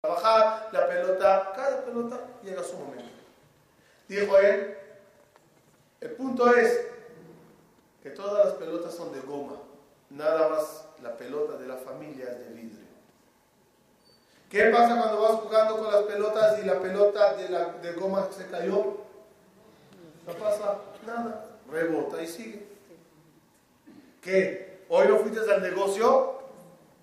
[0.02, 0.68] trabajar.
[0.72, 3.08] La pelota, cada pelota llega a su momento.
[4.08, 4.76] Dijo él,
[6.02, 6.86] El punto es
[8.02, 9.56] que todas las pelotas son de goma,
[10.10, 12.86] nada más la pelota de la familia es de vidrio.
[14.50, 18.28] ¿Qué pasa cuando vas jugando con las pelotas y la pelota de, la, de goma
[18.30, 18.98] se cayó?
[20.26, 22.66] No pasa nada, rebota y sigue.
[24.20, 24.84] ¿Qué?
[24.88, 26.40] ¿Hoy no fuiste al negocio?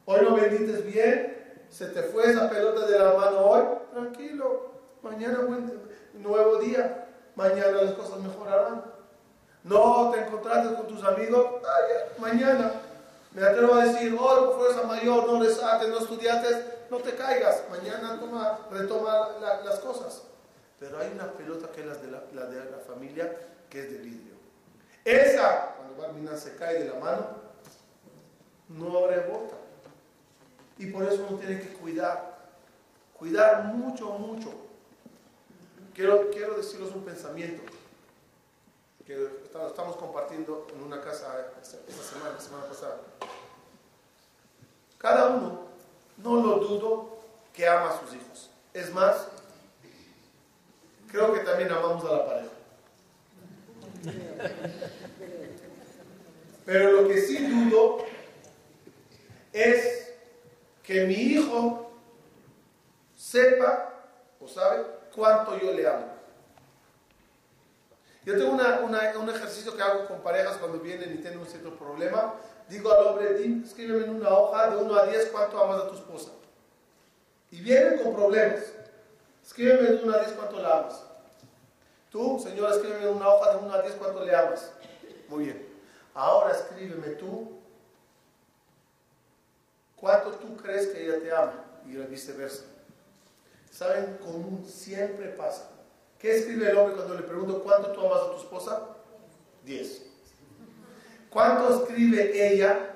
[0.05, 1.65] ¿Hoy no vendiste bien?
[1.69, 3.63] ¿Se te fue esa pelota de la mano hoy?
[3.91, 5.39] Tranquilo, mañana
[6.13, 8.83] nuevo día, mañana las cosas mejorarán.
[9.63, 11.45] No te encontraste con tus amigos,
[12.19, 12.71] mañana.
[13.33, 17.63] Me atrevo a decir, hoy por fuerza mayor, no resaste, no estudiaste, no te caigas,
[17.69, 19.29] mañana toma, retoma
[19.63, 20.23] las cosas.
[20.79, 23.35] Pero hay una pelota que es la de la, de la familia,
[23.69, 24.36] que es de vidrio.
[25.07, 27.27] Esa, cuando Barmina se cae de la mano,
[28.67, 29.55] no rebota.
[30.77, 32.37] Y por eso uno tiene que cuidar,
[33.17, 34.49] cuidar mucho, mucho.
[35.93, 37.63] Quiero, quiero decirles un pensamiento
[39.05, 39.29] que
[39.65, 42.97] estamos compartiendo en una casa esta semana, la semana pasada.
[44.97, 45.67] Cada uno
[46.17, 47.19] no lo dudo
[47.53, 48.49] que ama a sus hijos.
[48.73, 49.29] Es más,
[51.09, 52.56] creo que también amamos a la pareja.
[56.65, 58.05] Pero lo que sí dudo
[59.53, 60.13] es
[60.83, 61.91] que mi hijo
[63.15, 63.93] sepa
[64.39, 66.17] o sabe cuánto yo le amo.
[68.25, 72.35] Yo tengo un ejercicio que hago con parejas cuando vienen y tienen un cierto problema
[72.69, 75.95] digo al hombre, escríbeme en una hoja de 1 a 10 cuánto amas a tu
[75.95, 76.31] esposa.
[77.51, 78.63] Y vienen con problemas.
[79.45, 81.03] Escríbeme de 1 a 10 cuánto la amas.
[82.11, 84.71] Tú, señora, escríbeme en una hoja de 1 a 10 cuánto le amas.
[85.27, 85.67] Muy bien.
[86.13, 87.59] Ahora escríbeme tú
[89.95, 92.63] cuánto tú crees que ella te ama y viceversa.
[93.71, 94.17] ¿Saben?
[94.23, 95.69] Común siempre pasa.
[96.17, 98.81] ¿Qué escribe el hombre cuando le pregunto cuánto tú amas a tu esposa?
[99.65, 100.01] 10.
[101.29, 102.93] ¿Cuánto escribe ella?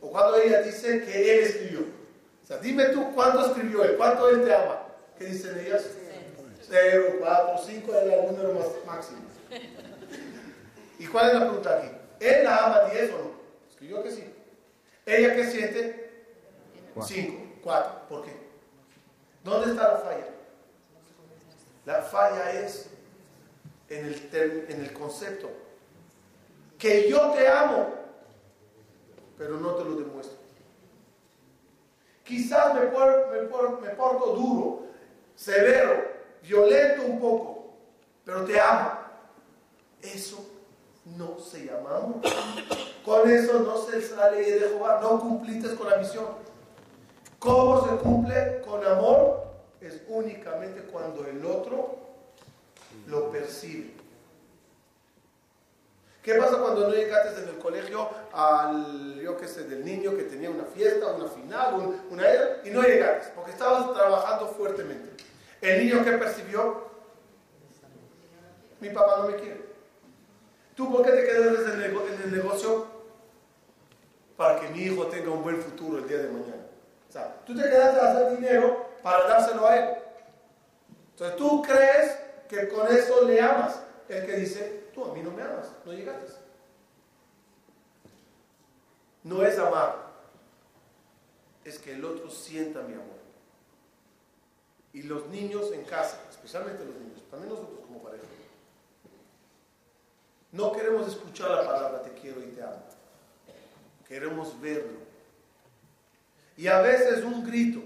[0.00, 1.80] O cuando ella dice que él escribió.
[1.80, 4.82] O sea, dime tú cuánto escribió él, cuánto él te ama.
[5.18, 5.84] ¿Qué dicen ellas?
[6.68, 9.18] Cero, cuatro, cinco es el número máximo.
[10.98, 11.88] ¿Y cuál es la pregunta aquí?
[12.20, 13.30] ¿Él la ama 10 o no?
[13.70, 14.34] Escribió que sí.
[15.04, 16.24] ¿Ella qué siente?
[17.00, 17.92] 5, 4.
[18.08, 18.32] ¿Por qué?
[19.44, 20.26] ¿Dónde está la falla?
[21.84, 22.88] La falla es
[23.88, 25.48] en el, en el concepto
[26.78, 27.94] que yo te amo,
[29.38, 30.36] pero no te lo demuestro.
[32.24, 34.86] Quizás me, me porto duro,
[35.36, 36.05] severo,
[36.46, 37.74] violento un poco,
[38.24, 38.92] pero te amo.
[40.00, 40.48] Eso
[41.16, 42.20] no se llama amor.
[43.04, 46.26] Con eso no se sale de Jehová, no cumpliste con la misión.
[47.38, 49.46] ¿Cómo se cumple con amor?
[49.80, 51.98] Es únicamente cuando el otro
[53.06, 53.94] lo percibe.
[56.22, 60.24] ¿Qué pasa cuando no llegaste en el colegio al, yo qué sé, del niño que
[60.24, 62.24] tenía una fiesta, una final, una
[62.64, 63.32] y no llegaste?
[63.36, 65.24] Porque estabas trabajando fuertemente.
[65.60, 66.86] ¿El niño qué percibió?
[68.80, 69.64] Mi papá no me quiere.
[70.74, 72.86] ¿Tú por qué te quedas en el negocio?
[74.36, 76.66] Para que mi hijo tenga un buen futuro el día de mañana.
[77.08, 79.96] O sea, tú te quedaste a hacer dinero para dárselo a él.
[81.12, 83.80] Entonces tú crees que con eso le amas.
[84.08, 86.32] El que dice, Tú a mí no me amas, no llegaste.
[89.22, 89.94] No es amar,
[91.64, 93.15] es que el otro sienta mi amor.
[94.96, 98.24] Y los niños en casa, especialmente los niños, también nosotros como pareja,
[100.52, 102.82] no queremos escuchar la palabra te quiero y te amo.
[104.08, 105.00] Queremos verlo.
[106.56, 107.82] Y a veces un grito,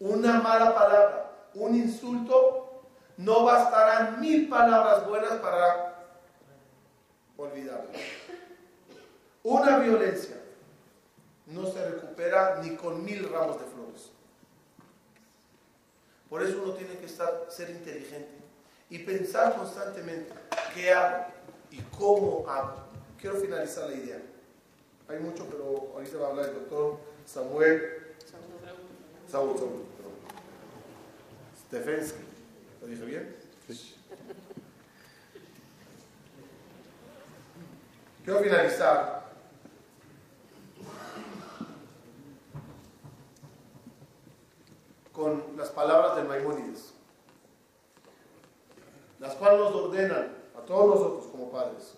[0.00, 2.82] una mala palabra, un insulto,
[3.16, 6.08] no bastarán mil palabras buenas para
[7.36, 7.90] olvidarlo.
[9.44, 10.40] Una violencia
[11.46, 14.17] no se recupera ni con mil ramos de flores.
[16.28, 18.28] Por eso uno tiene que estar, ser inteligente
[18.90, 20.32] y pensar constantemente
[20.74, 21.26] qué hago
[21.70, 22.88] y cómo hago.
[23.20, 24.20] Quiero finalizar la idea.
[25.08, 28.14] Hay mucho, pero ahorita va a hablar el doctor Samuel.
[29.30, 29.84] Saúl, Saúl,
[31.66, 32.22] Stefensky.
[32.80, 33.36] ¿Lo dije bien?
[33.66, 33.94] Sí.
[38.24, 39.18] Quiero finalizar
[45.12, 45.97] con las palabras
[49.18, 51.94] Las cuales nos ordenan a todos nosotros como padres.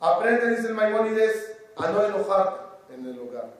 [0.00, 3.54] Aprende, dice el Maimónides, a no enojarte en el hogar,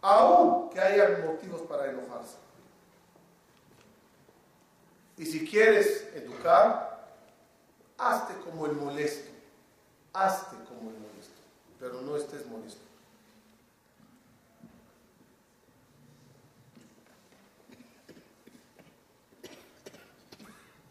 [0.00, 2.36] aun que haya motivos para enojarse.
[5.16, 7.08] Y si quieres educar,
[7.98, 9.30] hazte como el molesto,
[10.12, 11.40] hazte como el molesto,
[11.78, 12.83] pero no estés molesto.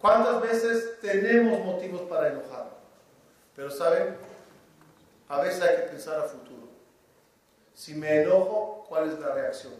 [0.03, 2.65] ¿Cuántas veces tenemos motivos para enojar?
[3.55, 4.17] Pero saben,
[5.29, 6.67] a veces hay que pensar a futuro.
[7.73, 9.71] Si me enojo, ¿cuál es la reacción?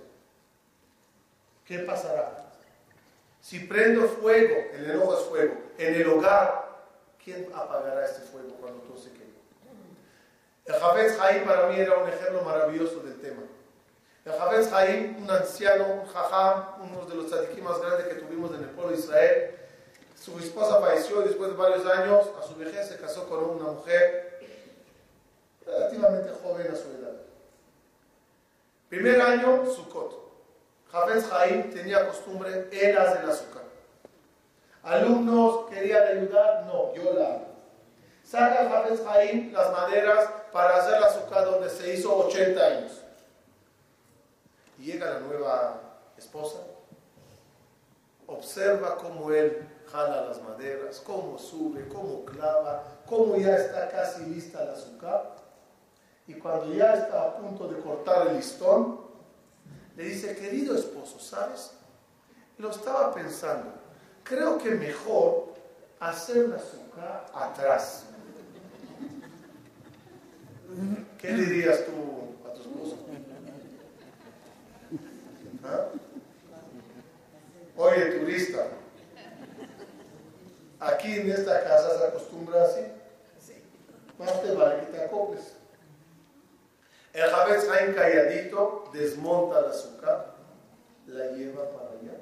[1.65, 2.53] ¿Qué pasará?
[3.41, 6.69] Si prendo fuego, el enojo es fuego, en el hogar,
[7.21, 9.33] ¿quién apagará este fuego cuando todo se queme?
[10.63, 13.41] El Jafetz Haim para mí era un ejemplo maravilloso del tema.
[14.23, 18.51] El Jafetz Haim, un anciano, un jajam, uno de los tzadikim más grandes que tuvimos
[18.55, 19.59] en el pueblo de Israel,
[20.23, 24.39] su esposa falleció después de varios años, a su vejez, se casó con una mujer
[25.65, 27.11] relativamente joven a su edad.
[28.87, 30.23] Primer año, Sukkot.
[30.89, 33.63] Jafetz Haim tenía costumbre, eras del azúcar.
[34.83, 37.47] Alumnos querían ayudar, no, yo la hago.
[38.23, 43.01] Saca Jafetz Haim las maderas para hacer la azúcar donde se hizo 80 años.
[44.79, 45.81] Y llega la nueva
[46.17, 46.59] esposa,
[48.25, 54.65] observa cómo él jala las maderas, cómo sube, cómo clava, cómo ya está casi lista
[54.65, 55.35] la azúcar.
[56.27, 59.01] Y cuando ya está a punto de cortar el listón,
[59.95, 61.73] le dice, querido esposo, ¿sabes?
[62.57, 63.71] Lo estaba pensando,
[64.23, 65.53] creo que mejor
[65.99, 68.05] hacer la azúcar atrás.
[71.19, 72.97] ¿Qué dirías tú a tu esposo?
[75.63, 75.85] ¿Ah?
[77.77, 78.67] Oye, turista,
[81.03, 82.81] aquí en esta casa se acostumbra así.
[84.17, 85.53] Más te vale que te acoples.
[87.11, 90.35] El Jabez Haim calladito desmonta el azúcar,
[91.07, 92.17] la lleva para allá,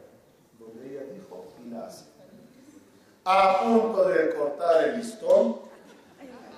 [0.59, 2.05] donde ella dijo, y la hace.
[3.23, 5.61] A punto de cortar el listón,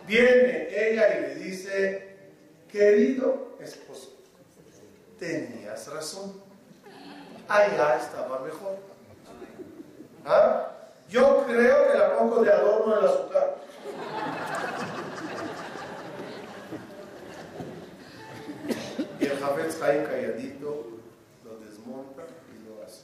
[0.07, 2.17] viene ella y le dice,
[2.71, 4.17] querido esposo,
[5.19, 6.41] tenías razón,
[7.49, 8.78] allá estaba mejor.
[10.26, 10.74] ¿Ah?
[11.14, 13.57] Yo creo que la pongo de adorno el azúcar.
[19.20, 20.88] Y el Jafetz Haim calladito
[21.45, 23.03] lo desmonta y lo hace.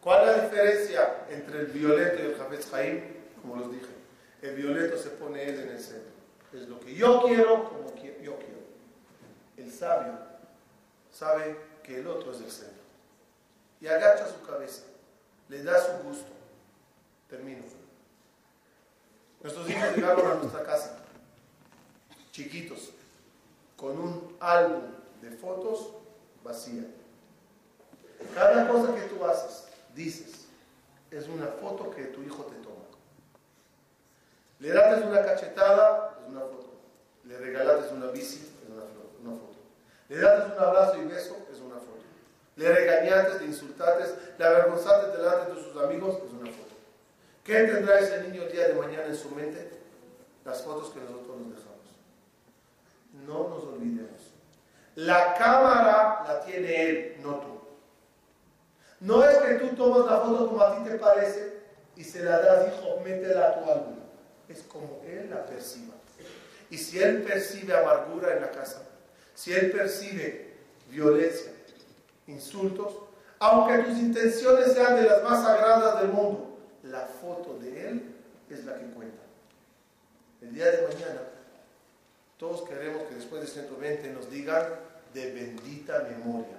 [0.00, 3.04] ¿Cuál es la diferencia entre el violeto y el Jafetz Haim?
[3.40, 3.86] Como los dije,
[4.42, 6.10] el violeto se pone él en el centro.
[6.52, 8.62] Es lo que yo quiero como yo quiero.
[9.56, 10.18] El sabio
[11.12, 12.82] sabe que el otro es el centro.
[13.80, 14.82] Y agacha su cabeza,
[15.48, 16.41] le da su gusto.
[17.32, 17.62] Termino.
[19.42, 20.98] Nuestros hijos llegaron a nuestra casa,
[22.30, 22.90] chiquitos,
[23.74, 24.82] con un álbum
[25.22, 25.94] de fotos
[26.44, 26.84] vacía.
[28.34, 29.64] Cada cosa que tú haces,
[29.94, 30.44] dices,
[31.10, 32.84] es una foto que tu hijo te toma.
[34.58, 36.70] Le das una cachetada, es una foto.
[37.24, 38.82] Le regalaste una bici, es una,
[39.22, 39.56] una foto.
[40.10, 42.02] Le das un abrazo y beso, es una foto.
[42.56, 46.61] Le regañaste, le insultaste, le avergonzaste delante de sus amigos, es una foto.
[47.44, 49.68] ¿Qué tendrá ese niño el día de mañana en su mente?
[50.44, 51.72] Las fotos que nosotros nos dejamos.
[53.26, 54.32] No nos olvidemos.
[54.94, 57.60] La cámara la tiene él, no tú.
[59.00, 61.62] No es que tú tomas la foto como a ti te parece
[61.96, 63.96] y se la das, hijo, métela a tu álbum.
[64.48, 65.94] Es como él la perciba.
[66.70, 68.82] Y si él percibe amargura en la casa,
[69.34, 70.54] si él percibe
[70.88, 71.52] violencia,
[72.26, 72.94] insultos,
[73.40, 76.51] aunque tus intenciones sean de las más sagradas del mundo,
[76.82, 78.14] la foto de él
[78.50, 79.22] es la que cuenta.
[80.40, 81.20] El día de mañana,
[82.36, 84.66] todos queremos que después de 120 nos digan
[85.14, 86.58] de bendita memoria.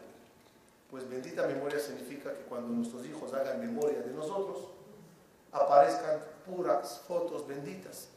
[0.90, 4.70] Pues bendita memoria significa que cuando nuestros hijos hagan memoria de nosotros,
[5.52, 8.08] aparezcan puras fotos benditas.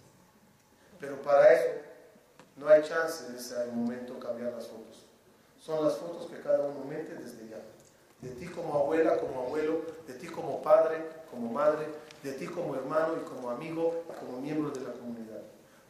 [1.00, 1.70] Pero para eso
[2.56, 5.06] no hay chance en ese momento cambiar las fotos.
[5.60, 7.60] Son las fotos que cada uno mete desde ya.
[8.20, 11.86] De ti como abuela, como abuelo, de ti como padre, como madre,
[12.22, 15.42] de ti como hermano y como amigo, como miembro de la comunidad.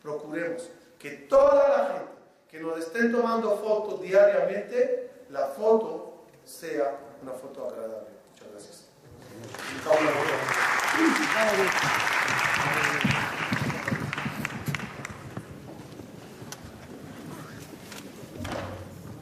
[0.03, 0.68] Procuremos
[0.99, 2.16] que toda la gente
[2.51, 8.11] que nos estén tomando fotos diariamente, la foto sea una foto agradable.
[8.33, 8.87] Muchas gracias.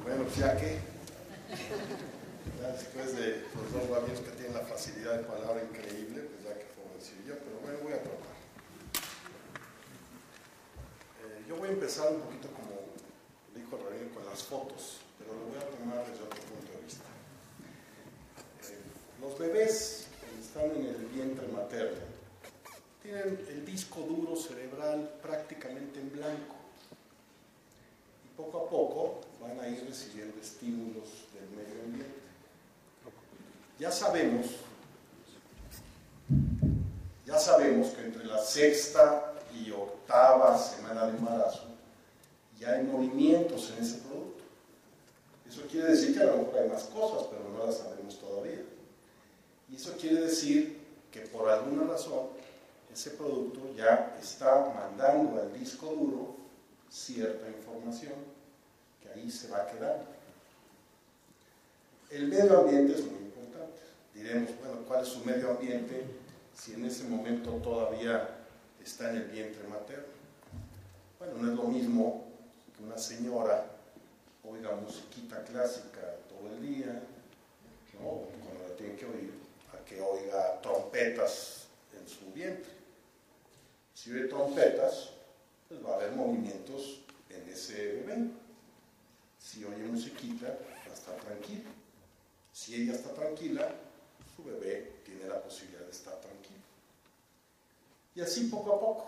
[0.04, 0.78] Bueno, pues ya que,
[2.60, 6.58] ya después de los dos rabinos que tienen la facilidad de palabra increíble, pues ya
[6.58, 8.34] que puedo decir yo, pero bueno, voy a tratar.
[11.24, 12.74] Eh, yo voy a empezar un poquito como
[13.54, 17.04] dijo Rabino con las fotos, pero lo voy a tomar desde otro punto de vista.
[18.62, 18.78] Eh,
[19.20, 22.04] los bebés que están en el vientre materno
[23.02, 25.14] tienen el disco duro cerebral
[33.84, 34.46] Ya sabemos,
[37.26, 41.66] ya sabemos que entre la sexta y octava semana de embarazo
[42.58, 44.42] ya hay movimientos en ese producto.
[45.46, 48.62] Eso quiere decir que a lo mejor hay más cosas, pero no las sabemos todavía.
[49.68, 50.80] Y eso quiere decir
[51.12, 52.28] que por alguna razón
[52.90, 56.36] ese producto ya está mandando al disco duro
[56.88, 58.14] cierta información
[59.02, 60.14] que ahí se va a quedar.
[62.10, 63.80] El medio ambiente es muy importante.
[64.12, 66.04] Diremos, bueno, ¿cuál es su medio ambiente
[66.54, 68.28] si en ese momento todavía
[68.82, 70.04] está en el vientre materno?
[71.18, 72.24] Bueno, no es lo mismo
[72.76, 73.66] que una señora
[74.42, 77.02] oiga musiquita clásica todo el día,
[77.94, 78.22] ¿no?
[78.42, 79.32] cuando la tiene que oír,
[79.72, 81.66] a que oiga trompetas
[81.98, 82.72] en su vientre.
[83.94, 85.10] Si oye trompetas,
[85.68, 88.28] pues va a haber movimientos en ese bebé.
[89.38, 91.70] Si oye musiquita, va a estar tranquila.
[92.54, 93.68] Si ella está tranquila,
[94.36, 96.62] su bebé tiene la posibilidad de estar tranquilo.
[98.14, 99.06] Y así poco a poco.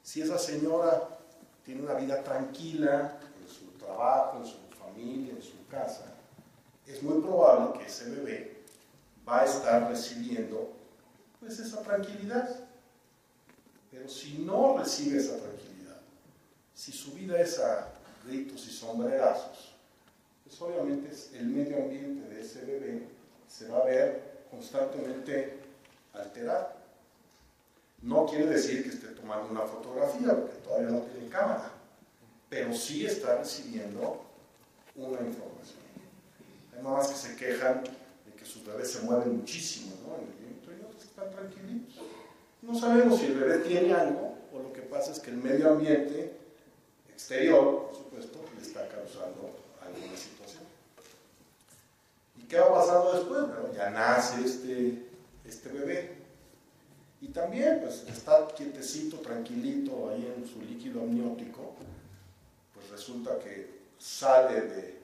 [0.00, 1.18] Si esa señora
[1.64, 6.04] tiene una vida tranquila en su trabajo, en su familia, en su casa,
[6.86, 8.62] es muy probable que ese bebé
[9.28, 10.72] va a estar recibiendo
[11.40, 12.48] pues esa tranquilidad.
[13.90, 16.00] Pero si no recibe esa tranquilidad,
[16.76, 17.88] si su vida es a
[18.24, 19.71] gritos y sombrerazos,
[20.58, 23.02] pues obviamente el medio ambiente de ese bebé
[23.48, 25.54] se va a ver constantemente
[26.12, 26.72] alterado.
[28.02, 31.70] No quiere decir que esté tomando una fotografía, porque todavía no tiene cámara,
[32.50, 34.24] pero sí está recibiendo
[34.94, 35.78] una información.
[36.76, 40.16] Hay mamás que se quejan de que sus bebés se mueven muchísimo ¿no?
[40.16, 41.94] en el otros están tranquilitos.
[42.60, 45.70] No sabemos si el bebé tiene algo o lo que pasa es que el medio
[45.70, 46.32] ambiente
[47.08, 50.31] exterior, por supuesto, le está causando alguna situación.
[52.52, 53.48] ¿Y qué va pasando después?
[53.48, 55.08] Bueno, ya nace este,
[55.42, 56.18] este bebé.
[57.22, 61.74] Y también, pues, está quietecito, tranquilito ahí en su líquido amniótico,
[62.74, 65.00] pues resulta que sale de,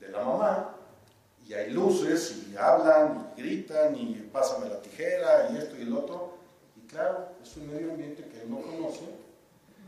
[0.00, 0.76] de la mamá
[1.46, 5.96] y hay luces y hablan y gritan y pásame la tijera y esto y el
[5.96, 6.34] otro.
[6.76, 9.04] Y claro, es un medio ambiente que él no conoce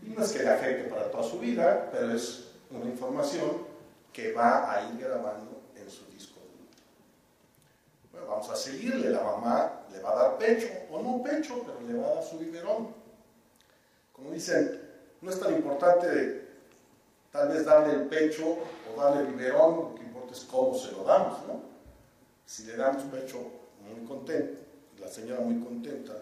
[0.03, 3.67] y no es que le afecte para toda su vida, pero es una información
[4.11, 6.55] que va a ir grabando en su disco duro.
[8.13, 11.81] Bueno, vamos a seguirle, la mamá le va a dar pecho, o no pecho, pero
[11.81, 12.89] le va a dar su biberón.
[14.13, 14.81] Como dicen,
[15.21, 16.45] no es tan importante
[17.33, 21.05] tal vez darle el pecho o darle biberón, lo que importa es cómo se lo
[21.05, 21.63] damos, ¿no?
[22.47, 23.39] Si le damos pecho
[23.81, 24.61] muy contento,
[25.01, 26.15] la señora muy contenta,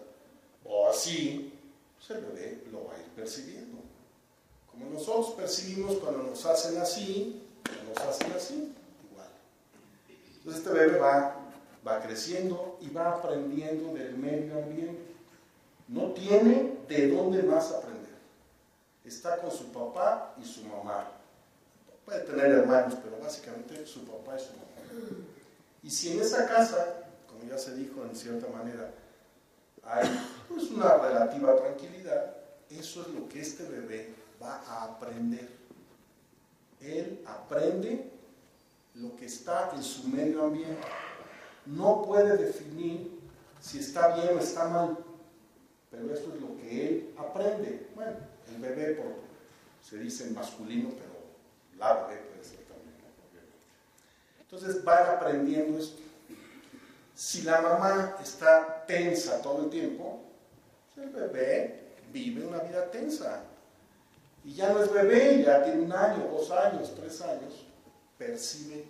[0.64, 1.52] o así,
[1.98, 3.78] pues el bebé lo va a ir percibiendo.
[4.70, 7.42] Como nosotros percibimos cuando nos hacen así,
[7.86, 8.74] nos hacen así,
[9.10, 9.28] igual.
[10.38, 11.41] Entonces este bebé va,
[11.86, 15.12] va creciendo y va aprendiendo del medio ambiente.
[15.88, 18.12] No tiene de dónde más aprender.
[19.04, 21.08] Está con su papá y su mamá.
[22.04, 25.22] Puede tener hermanos, pero básicamente su papá y su mamá.
[25.82, 28.90] Y si en esa casa, como ya se dijo en cierta manera,
[29.82, 30.08] hay
[30.48, 32.36] pues una relativa tranquilidad,
[32.70, 35.48] eso es lo que este bebé va a aprender.
[36.80, 38.10] Él aprende
[38.94, 40.86] lo que está en su medio ambiente.
[41.66, 43.20] No puede definir
[43.60, 44.98] si está bien o está mal,
[45.90, 47.86] pero eso es lo que él aprende.
[47.94, 48.16] Bueno,
[48.48, 49.12] el bebé por,
[49.82, 51.12] se dice masculino, pero
[51.78, 52.96] la bebé puede ser también,
[54.40, 56.02] Entonces van aprendiendo esto.
[57.14, 60.20] Si la mamá está tensa todo el tiempo,
[60.96, 61.82] el bebé
[62.12, 63.44] vive una vida tensa.
[64.44, 67.66] Y ya no es bebé, ya tiene un año, dos años, tres años,
[68.18, 68.84] percibe.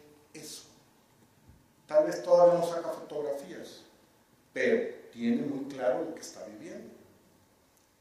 [1.93, 3.83] Tal vez todavía no saca fotografías,
[4.55, 6.91] pero tiene muy claro lo que está viviendo.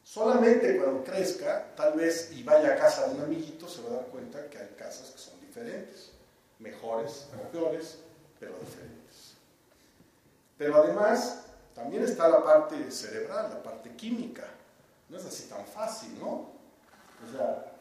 [0.02, 3.94] Solamente cuando crezca, tal vez y vaya a casa de un amiguito, se va a
[3.96, 6.12] dar cuenta que hay casas que son diferentes,
[6.60, 7.98] mejores o peores,
[8.40, 9.34] pero diferentes.
[10.58, 11.44] Pero además,
[11.76, 14.48] también está la parte cerebral, la parte química.
[15.10, 16.50] No es así tan fácil, ¿no?
[17.28, 17.74] O sea,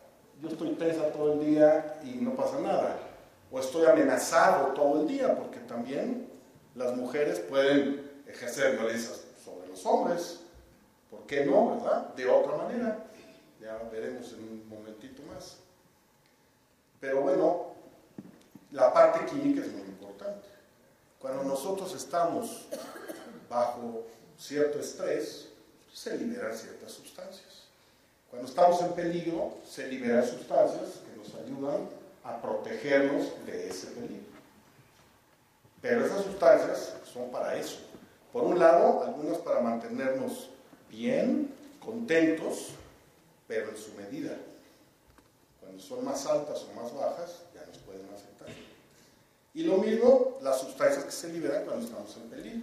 [0.42, 3.09] yo estoy tensa todo el día y no pasa nada.
[3.50, 6.28] O estoy amenazado todo el día, porque también
[6.74, 9.10] las mujeres pueden ejercer violencia
[9.44, 10.40] sobre los hombres.
[11.10, 12.14] ¿Por qué no, verdad?
[12.14, 13.06] De otra manera.
[13.60, 15.56] Ya veremos en un momentito más.
[17.00, 17.66] Pero bueno,
[18.70, 20.48] la parte química es muy importante.
[21.18, 22.66] Cuando nosotros estamos
[23.48, 24.06] bajo
[24.38, 25.48] cierto estrés,
[25.92, 27.64] se liberan ciertas sustancias.
[28.30, 34.30] Cuando estamos en peligro, se liberan sustancias que nos ayudan a protegernos de ese peligro.
[35.80, 37.78] Pero esas sustancias son para eso.
[38.32, 40.50] Por un lado, algunas para mantenernos
[40.90, 41.52] bien,
[41.84, 42.70] contentos,
[43.48, 44.36] pero en su medida.
[45.60, 48.48] Cuando son más altas o más bajas, ya nos pueden afectar.
[49.54, 52.62] Y lo mismo las sustancias que se liberan cuando estamos en peligro.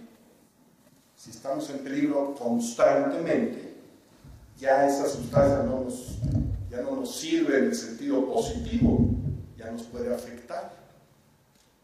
[1.16, 3.74] Si estamos en peligro constantemente,
[4.58, 6.18] ya esa sustancia no nos,
[6.70, 9.00] ya no nos sirve en el sentido positivo,
[9.58, 10.72] ya nos puede afectar.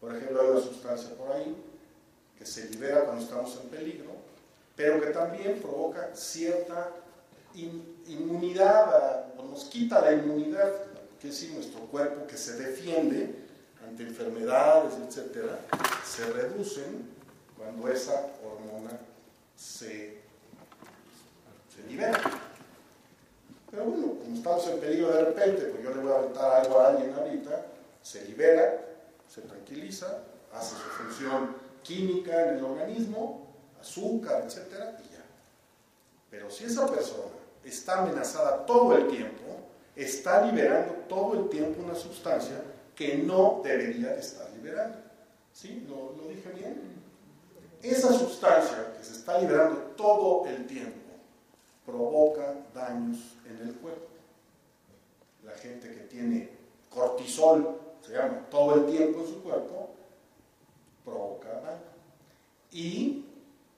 [0.00, 1.56] Por ejemplo, hay una sustancia por ahí
[2.38, 4.10] que se libera cuando estamos en peligro,
[4.76, 6.90] pero que también provoca cierta
[8.06, 10.70] inmunidad, o nos quita la inmunidad,
[11.20, 13.34] que es decir, nuestro cuerpo que se defiende
[13.86, 15.58] ante enfermedades, etcétera,
[16.04, 17.08] se reducen
[17.56, 18.98] cuando esa hormona
[19.56, 20.18] se,
[21.74, 22.20] se libera.
[23.74, 26.78] Pero bueno, como estamos en peligro de repente, pues yo le voy a aventar algo
[26.78, 27.66] a alguien ahorita,
[28.00, 28.86] se libera,
[29.28, 30.20] se tranquiliza,
[30.52, 33.48] hace su función química en el organismo,
[33.80, 35.24] azúcar, etcétera, y ya.
[36.30, 39.42] Pero si esa persona está amenazada todo el tiempo,
[39.96, 42.62] está liberando todo el tiempo una sustancia
[42.94, 44.98] que no debería estar liberando.
[45.52, 45.84] ¿Sí?
[45.88, 46.80] ¿Lo, lo dije bien?
[47.82, 51.03] Esa sustancia que se está liberando todo el tiempo
[51.84, 54.08] provoca daños en el cuerpo.
[55.44, 56.50] La gente que tiene
[56.90, 59.90] cortisol, se llama, todo el tiempo en su cuerpo,
[61.04, 61.94] provoca daño.
[62.72, 63.24] Y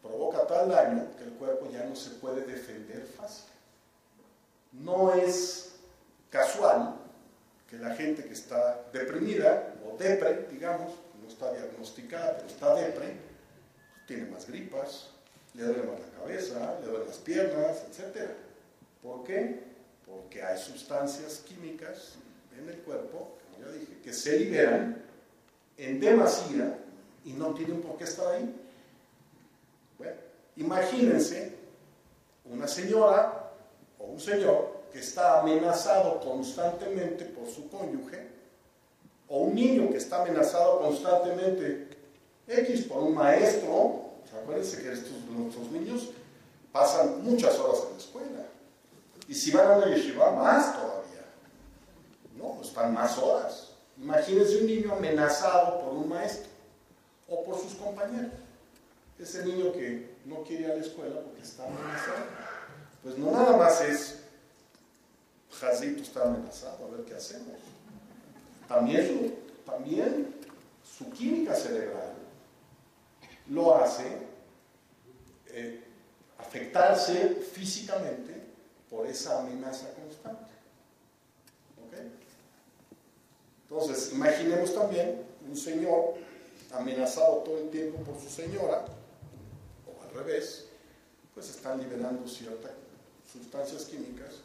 [0.03, 3.47] provoca tal daño que el cuerpo ya no se puede defender fácil.
[4.73, 5.77] No es
[6.31, 6.95] casual
[7.69, 13.17] que la gente que está deprimida, o depre, digamos, no está diagnosticada, pero está depre,
[14.07, 15.11] tiene más gripas,
[15.57, 18.31] le duele más la cabeza, le duelen las piernas, etc.
[19.03, 19.61] ¿Por qué?
[20.05, 22.15] Porque hay sustancias químicas
[22.59, 25.03] en el cuerpo, como ya dije, que se liberan
[25.79, 26.79] en demasía
[27.25, 28.55] y no tienen por qué estar ahí.
[29.99, 30.17] Bueno,
[30.57, 31.55] imagínense
[32.45, 33.53] una señora
[33.99, 38.27] o un señor que está amenazado constantemente por su cónyuge,
[39.29, 41.89] o un niño que está amenazado constantemente
[42.47, 44.06] X por un maestro,
[44.43, 46.11] acuérdense que estos, nuestros niños
[46.73, 48.47] pasan muchas horas en la escuela.
[49.29, 51.25] Y si van a una yeshiva, más todavía.
[52.37, 53.73] No, están más horas.
[53.99, 56.51] Imagínense un niño amenazado por un maestro
[57.29, 58.33] o por sus compañeros.
[59.19, 62.25] Ese niño que no quiere ir a la escuela porque está amenazado.
[63.03, 64.19] Pues no nada más es,
[65.51, 67.57] Jazito está amenazado, a ver qué hacemos.
[68.69, 70.33] También también
[70.85, 72.15] su química cerebral
[73.51, 74.05] lo hace
[75.49, 75.83] eh,
[76.39, 78.35] afectarse físicamente
[78.91, 80.57] por esa amenaza constante.
[83.69, 86.15] Entonces, imaginemos también un señor
[86.73, 88.85] amenazado todo el tiempo por su señora,
[89.87, 90.67] o al revés,
[91.35, 92.71] pues están liberando ciertas
[93.31, 94.37] sustancias químicas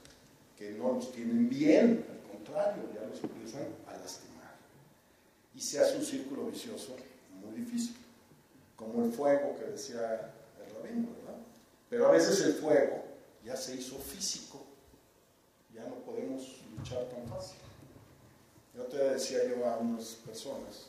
[0.57, 4.55] que no los tienen bien, al contrario, ya los empiezan a lastimar.
[5.55, 6.95] Y se hace un círculo vicioso
[7.43, 8.00] muy difícil
[8.81, 10.33] como el fuego que decía
[10.65, 11.39] el rabino, ¿verdad?
[11.89, 13.03] Pero a veces el fuego
[13.45, 14.65] ya se hizo físico,
[15.73, 17.57] ya no podemos luchar tan fácil.
[18.75, 20.87] Yo te decía yo a unas personas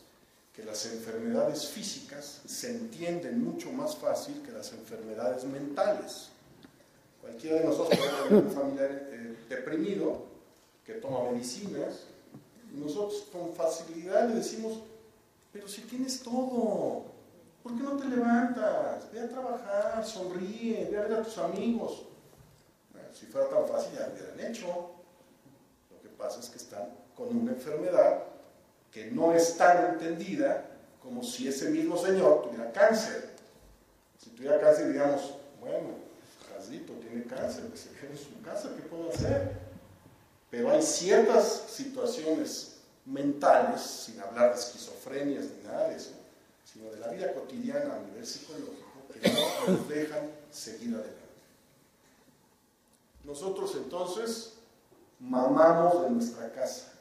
[0.57, 6.29] que las enfermedades físicas se entienden mucho más fácil que las enfermedades mentales.
[7.21, 10.25] Cualquiera de nosotros puede tener un familiar eh, deprimido
[10.85, 12.05] que toma medicinas
[12.73, 14.81] y nosotros con facilidad le decimos,
[15.53, 17.12] pero si tienes todo,
[17.63, 19.11] ¿Por qué no te levantas?
[19.13, 22.07] Ve a trabajar, sonríe, ve a ver a tus amigos.
[23.13, 24.67] Si fuera tan fácil ya lo hubieran hecho.
[25.91, 28.25] Lo que pasa es que están con una enfermedad
[28.91, 30.65] que no es tan entendida
[31.03, 33.31] como si ese mismo señor tuviera cáncer.
[34.19, 35.89] Si tuviera cáncer, digamos, bueno,
[36.49, 39.53] Jazito tiene cáncer, que se quede en su casa, ¿qué puedo hacer?
[40.51, 46.13] Pero hay ciertas situaciones mentales, sin hablar de esquizofrenias ni nada de eso,
[46.73, 51.19] sino de la vida cotidiana a nivel psicológico, que no nos dejan seguir adelante.
[53.25, 54.55] Nosotros entonces
[55.21, 56.93] mamamos de nuestra casa.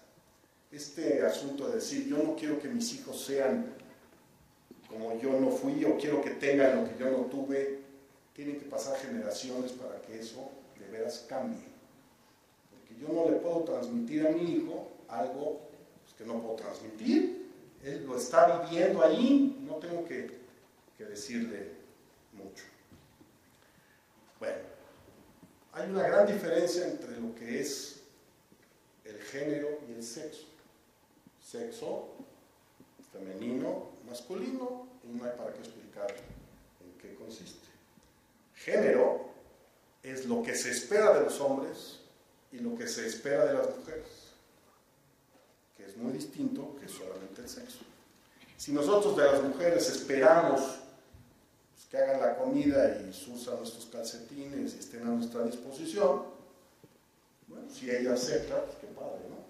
[0.71, 3.73] Este asunto de decir, yo no quiero que mis hijos sean
[4.87, 7.79] como yo no fui o quiero que tengan lo que yo no tuve,
[8.33, 11.63] tienen que pasar generaciones para que eso de veras cambie.
[12.69, 15.61] Porque yo no le puedo transmitir a mi hijo algo
[16.03, 17.40] pues, que no puedo transmitir
[17.83, 20.41] él lo está viviendo ahí, no tengo que,
[20.99, 21.71] decirle
[22.31, 22.63] mucho.
[24.39, 24.59] Bueno,
[25.73, 28.03] hay una gran diferencia entre lo que es
[29.03, 30.45] el género y el sexo.
[31.43, 32.09] Sexo
[33.11, 36.13] femenino, masculino, y no hay para qué explicar
[38.63, 39.29] Género
[40.03, 41.99] es lo que se espera de los hombres
[42.51, 44.20] y lo que se espera de las mujeres,
[45.83, 47.79] es muy distinto que solamente el sexo.
[48.57, 54.75] Si nosotros de las mujeres esperamos pues, que hagan la comida y usan nuestros calcetines
[54.75, 56.23] y estén a nuestra disposición,
[57.47, 59.41] bueno, si ella acepta, pues qué padre, ¿no?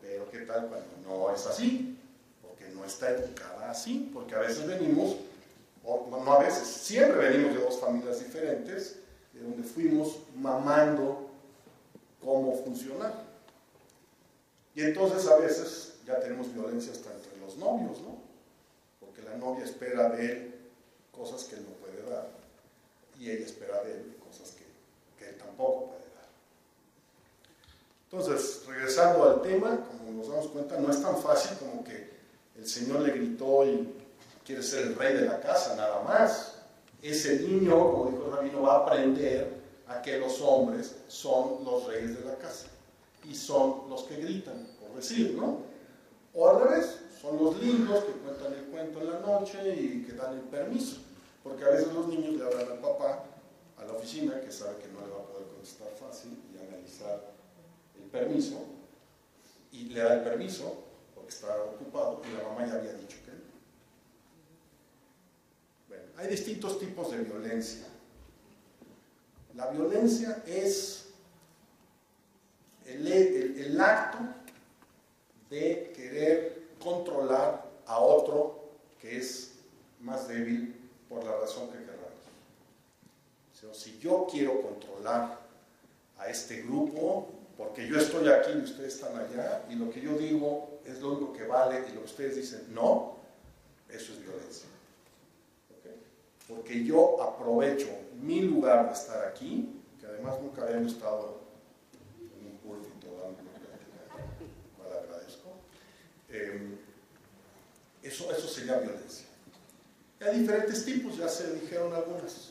[0.00, 1.98] Pero qué tal cuando no es así,
[2.42, 5.16] porque no está educada así, porque a veces venimos,
[5.84, 8.96] o no a veces, siempre venimos de dos familias diferentes,
[9.34, 11.30] de donde fuimos mamando
[12.24, 13.29] cómo funcionar.
[14.74, 18.18] Y entonces a veces ya tenemos violencia hasta entre los novios, ¿no?
[19.00, 20.54] Porque la novia espera de él
[21.12, 22.28] cosas que él no puede dar
[23.18, 24.64] y ella espera de él cosas que,
[25.18, 26.28] que él tampoco puede dar.
[28.10, 32.10] Entonces, regresando al tema, como nos damos cuenta, no es tan fácil como que
[32.56, 33.94] el Señor le gritó y
[34.44, 36.54] quiere ser el rey de la casa, nada más.
[37.02, 41.86] Ese niño, como dijo el rabino, va a aprender a que los hombres son los
[41.86, 42.69] reyes de la casa
[43.30, 45.60] y son los que gritan, por decir, ¿no?
[46.34, 50.14] O al revés, son los lindos que cuentan el cuento en la noche y que
[50.14, 50.96] dan el permiso,
[51.44, 53.24] porque a veces los niños le hablan al papá
[53.78, 57.30] a la oficina que sabe que no le va a poder contestar fácil y analizar
[57.96, 58.64] el permiso
[59.70, 60.82] y le da el permiso
[61.14, 63.38] porque está ocupado y la mamá ya había dicho que no.
[65.88, 67.86] Bueno, hay distintos tipos de violencia.
[69.54, 71.09] La violencia es
[72.94, 74.18] el, acto
[75.48, 78.70] de querer controlar a otro
[79.00, 79.52] que es
[80.00, 80.76] más débil
[81.08, 82.00] por la razón que queramos.
[83.72, 85.38] Si yo quiero controlar
[86.18, 90.16] a este grupo, porque yo estoy aquí y ustedes están allá, y lo que yo
[90.16, 93.16] digo es lo único que vale, y lo que ustedes dicen no,
[93.88, 94.68] eso es violencia.
[96.48, 97.88] Porque yo aprovecho
[98.20, 101.38] mi lugar de estar aquí, que además nunca habíamos estado
[102.18, 104.26] en un púlpito dando una plática,
[104.76, 105.50] cual agradezco,
[106.30, 106.78] eh,
[108.02, 109.26] eso, eso sería violencia.
[110.20, 112.50] Hay diferentes tipos, ya se dijeron algunas,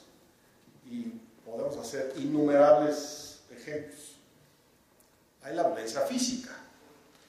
[0.89, 1.13] y
[1.45, 4.15] podemos hacer innumerables ejemplos.
[5.41, 6.51] Hay la violencia física,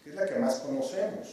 [0.03, 1.29] que es la que más conocemos.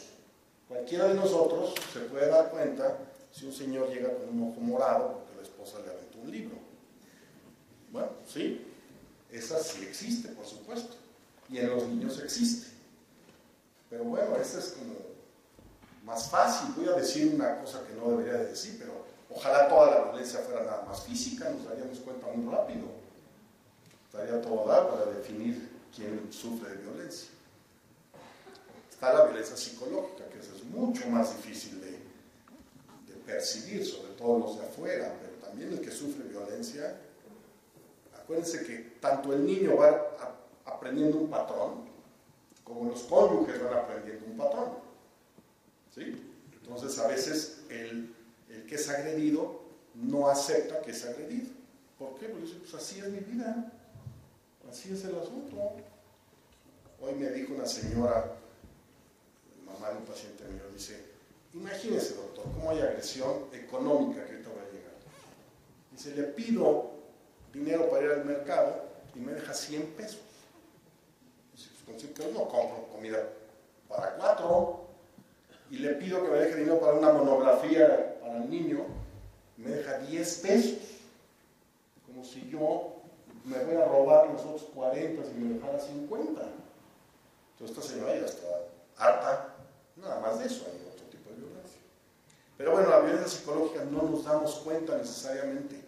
[0.67, 2.97] Cualquiera de nosotros se puede dar cuenta
[3.31, 6.57] si un señor llega con un ojo morado porque la esposa le aventó un libro.
[7.91, 8.65] Bueno, sí,
[9.31, 10.95] esa sí existe, por supuesto.
[11.49, 12.76] Y en los niños existe.
[13.89, 14.95] Pero bueno, esa es como
[16.03, 16.73] más fácil.
[16.75, 18.93] Voy a decir una cosa que no debería de decir, pero
[19.29, 22.85] ojalá toda la violencia fuera nada más física, nos daríamos cuenta muy rápido.
[24.05, 27.29] Estaría todo dar para definir quién sufre de violencia.
[28.89, 31.97] Está la violencia psicológica, que es mucho más difícil de,
[33.25, 36.95] percibir, sobre todo los de afuera, pero también el que sufre violencia
[38.27, 41.87] Acuérdense que tanto el niño va a, aprendiendo un patrón,
[42.67, 44.71] como los cónyuges van aprendiendo un patrón.
[45.95, 46.21] ¿Sí?
[46.53, 48.13] Entonces a veces el,
[48.49, 49.61] el, que es agredido
[49.95, 51.49] no acepta que es agredido.
[51.97, 52.27] ¿Por qué?
[52.27, 53.71] Porque dice, pues así es mi vida,
[54.69, 55.55] así es el asunto.
[57.01, 58.35] Hoy me dijo una señora,
[59.65, 61.01] mamá de un paciente mío, dice,
[61.53, 64.93] imagínese doctor, cómo hay agresión económica que ahorita va a llegar.
[65.91, 66.91] Dice, le pido
[67.53, 68.83] dinero para ir al mercado
[69.15, 70.26] y me deja 100 pesos.
[71.87, 73.23] Dice, con 100 pesos no compro comida
[73.87, 74.81] para cuatro.
[75.69, 78.85] Y le pido que me deje dinero para una monografía para el niño,
[79.57, 80.79] me deja 10 pesos.
[82.05, 82.93] Como si yo
[83.43, 86.41] me voy a robar los otros 40 si me dejara 50.
[87.53, 88.47] Entonces esta señora ya está
[88.97, 89.55] harta.
[89.97, 91.81] Nada más de eso, hay otro tipo de violencia.
[92.57, 95.83] Pero bueno, la violencia psicológica no nos damos cuenta necesariamente.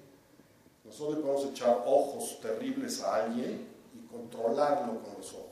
[0.83, 5.48] Nosotros podemos echar ojos terribles a alguien y controlarlo con los ojos.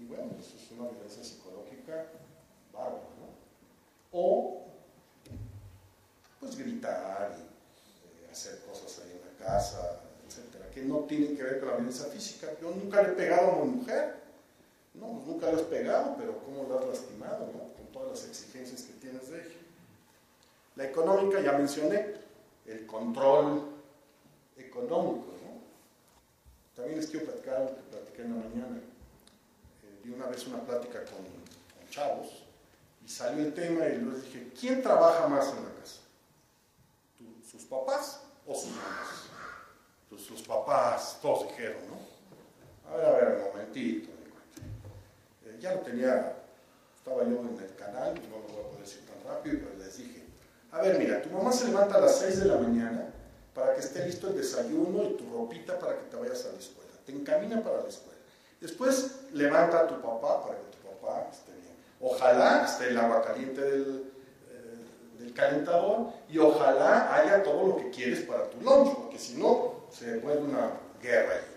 [0.00, 2.06] Y bueno, eso es una violencia psicológica
[2.72, 4.18] bárbara, ¿no?
[4.18, 4.66] O,
[6.40, 11.42] pues gritar y eh, hacer cosas ahí en la casa, etcétera, que no tienen que
[11.42, 12.48] ver con la violencia física.
[12.62, 14.14] Yo nunca le he pegado a una mujer,
[14.94, 17.74] no, pues nunca le has pegado, pero ¿cómo lo has lastimado, no?
[17.74, 19.60] Con todas las exigencias que tienes de ella.
[20.76, 22.14] La económica, ya mencioné,
[22.66, 23.64] el control
[24.56, 25.26] económico.
[25.26, 25.60] ¿no?
[26.74, 28.80] También les quiero platicar algo que platiqué en la mañana.
[30.02, 32.44] Di una vez una plática con, con, chavos
[33.04, 36.00] y salió el tema y les dije, ¿quién trabaja más en la casa?
[37.18, 39.30] ¿Tú, ¿Sus papás o sus mamás?
[40.08, 42.90] Pues sus papás, todos dijeron, ¿no?
[42.90, 44.10] A ver, a ver, un momentito.
[45.44, 46.36] Eh, ya lo tenía,
[46.96, 49.96] estaba yo en el canal, no lo voy a poder decir tan rápido, pero les
[49.96, 50.24] dije,
[50.72, 53.12] a ver, mira, tu mamá se levanta a las 6 de la mañana
[53.54, 56.58] para que esté listo el desayuno y tu ropita para que te vayas a la
[56.58, 56.90] escuela.
[57.04, 58.09] Te encamina para la escuela.
[58.60, 61.74] Después levanta a tu papá para que tu papá esté bien.
[62.00, 64.12] Ojalá esté el agua caliente del,
[64.50, 69.36] eh, del calentador y ojalá haya todo lo que quieres para tu lunch, porque si
[69.36, 71.56] no, se vuelve una guerra ahí.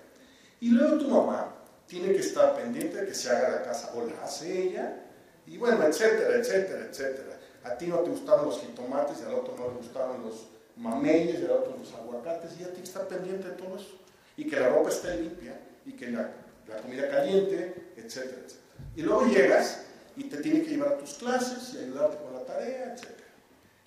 [0.62, 1.54] Y luego tu mamá
[1.88, 5.04] tiene que estar pendiente de que se haga la casa o la hace ella,
[5.46, 7.38] y bueno, etcétera, etcétera, etcétera.
[7.66, 10.48] A ti no te gustaron los jitomates y al otro no le gustaron los
[10.78, 14.00] mameyes y al otro los aguacates, y ya tienes que estar pendiente de todo eso.
[14.38, 16.32] Y que la ropa esté limpia, y que la,
[16.68, 18.60] la comida caliente, etcétera, etcétera.
[18.96, 19.86] Y luego llegas
[20.16, 23.28] y te tiene que llevar a tus clases y ayudarte con la tarea, etcétera.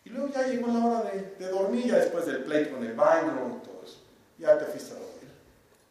[0.04, 3.60] Y luego ya llegó la hora de, dormir, ya después del pleito con el baño
[3.60, 3.98] y todo eso.
[4.38, 5.30] Ya te fuiste a dormir.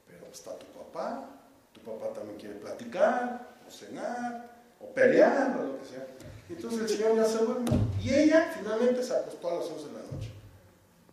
[0.07, 1.29] Pero está tu papá,
[1.73, 6.07] tu papá también quiere platicar, o cenar, o pelear, o lo que sea.
[6.49, 7.71] Entonces el Señor ya se duerme.
[8.01, 10.31] Y ella finalmente se acostó a las 11 de la noche.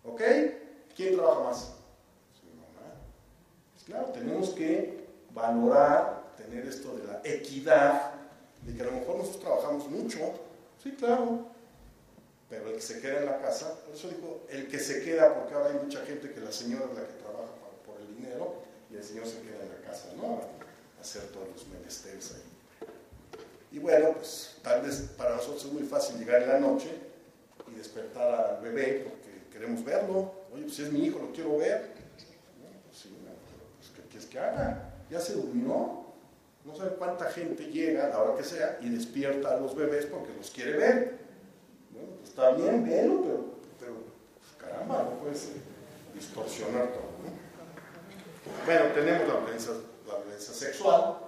[0.05, 0.23] ¿Ok?
[0.95, 1.59] ¿Quién trabaja más?
[2.39, 2.95] Su mamá.
[3.73, 5.02] Pues claro, tenemos que
[5.35, 8.13] valorar, tener esto de la equidad,
[8.63, 10.19] de que a lo mejor nosotros trabajamos mucho.
[10.83, 11.47] Sí, claro.
[12.49, 15.35] Pero el que se queda en la casa, por eso digo, el que se queda,
[15.35, 17.51] porque ahora hay mucha gente que la señora es la que trabaja
[17.87, 18.57] por el dinero
[18.91, 20.41] y el señor se queda en la casa, ¿no?
[21.01, 22.53] Hacer todos los menesteres ahí.
[23.73, 26.91] Y bueno, pues tal vez para nosotros es muy fácil llegar en la noche
[27.73, 30.35] y despertar al bebé porque queremos verlo.
[30.53, 31.95] Oye, pues si es mi hijo, lo quiero ver.
[32.87, 33.09] Pues sí,
[33.79, 34.92] pues ¿qué quieres que haga?
[35.13, 36.07] Ya se durmió.
[36.65, 40.07] No sabe cuánta gente llega a la hora que sea y despierta a los bebés
[40.07, 41.19] porque los quiere ver.
[41.91, 43.45] Bueno, pues está bien, velo, pero,
[43.79, 43.95] pero
[44.59, 45.51] caramba, no puedes
[46.15, 47.03] distorsionar todo.
[47.03, 48.65] ¿no?
[48.65, 49.73] Bueno, tenemos la violencia,
[50.09, 51.19] la violencia sexual,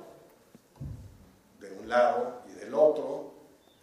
[1.61, 3.35] de un lado y del otro,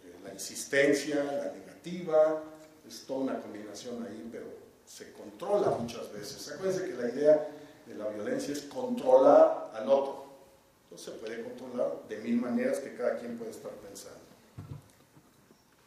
[0.04, 2.42] eh, la insistencia, la negativa,
[2.88, 4.46] es toda una combinación ahí, pero
[4.84, 6.50] se controla muchas veces.
[6.50, 7.48] Acuérdense que la idea
[7.94, 10.24] la violencia es controlar al otro.
[10.84, 14.20] Entonces se puede controlar de mil maneras que cada quien puede estar pensando.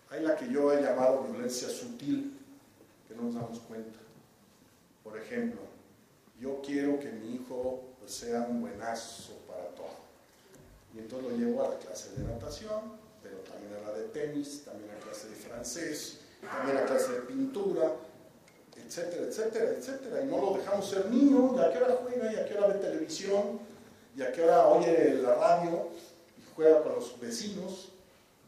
[0.10, 2.39] Hay la que yo he llamado violencia sutil,
[3.08, 3.99] que no nos damos cuenta.
[5.03, 5.60] Por ejemplo,
[6.39, 10.06] yo quiero que mi hijo pues, sea un buenazo para todo.
[10.93, 14.64] Y entonces lo llevo a la clase de natación, pero también a la de tenis,
[14.64, 17.91] también a la clase de francés, también a la clase de pintura,
[18.76, 20.23] etcétera, etcétera, etcétera.
[20.23, 22.67] Y no lo dejamos ser niño, y a qué hora juega, y a qué hora
[22.67, 23.59] ve televisión,
[24.15, 25.89] y a qué hora oye la radio,
[26.38, 27.89] y juega con los vecinos.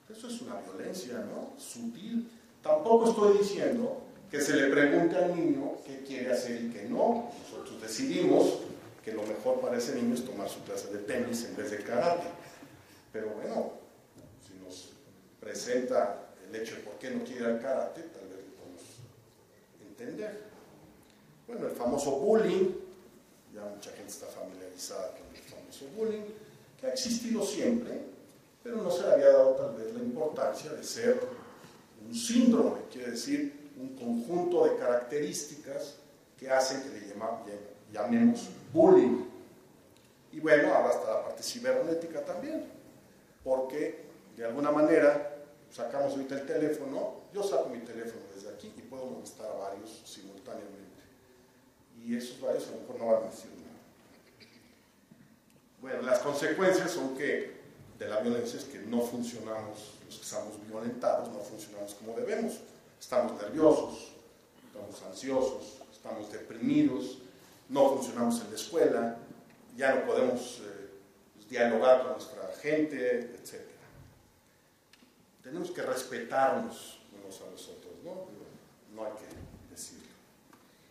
[0.09, 1.59] Eso es una violencia, ¿no?
[1.59, 2.29] Sutil.
[2.61, 4.01] Tampoco estoy diciendo
[4.31, 7.31] que se le pregunte al niño qué quiere hacer y qué no.
[7.43, 8.59] Nosotros decidimos
[9.03, 11.77] que lo mejor para ese niño es tomar su clase de tenis en vez de
[11.77, 12.27] karate.
[13.13, 13.71] Pero bueno,
[14.45, 14.89] si nos
[15.39, 18.26] presenta el hecho de por qué no quiere ir al karate, tal
[19.97, 20.43] entender.
[21.47, 22.69] Bueno, el famoso bullying,
[23.53, 26.23] ya mucha gente está familiarizada con el famoso bullying,
[26.79, 28.01] que ha existido siempre,
[28.63, 31.19] pero no se le había dado tal vez la importancia de ser
[32.05, 35.95] un síndrome, quiere decir un conjunto de características
[36.37, 37.13] que hacen que le
[37.91, 39.25] llamemos bullying.
[40.33, 42.65] Y bueno, ahora está la parte cibernética también,
[43.43, 44.03] porque
[44.35, 45.36] de alguna manera
[45.71, 50.01] sacamos ahorita el teléfono, yo saco mi teléfono desde aquí y puedo molestar a varios
[50.05, 50.77] simultáneamente.
[52.03, 53.67] Y esos varios a lo mejor no van a decir nada.
[55.81, 57.57] Bueno, las consecuencias son que
[57.99, 62.59] de la violencia es que no funcionamos, los que estamos violentados, no funcionamos como debemos.
[62.99, 64.11] Estamos nerviosos,
[64.65, 67.19] estamos ansiosos, estamos deprimidos,
[67.69, 69.17] no funcionamos en la escuela,
[69.75, 70.89] ya no podemos eh,
[71.49, 73.76] dialogar con nuestra gente, etc.
[75.47, 78.25] Tenemos que respetarnos unos a los otros, ¿no?
[78.93, 80.09] No hay que decirlo.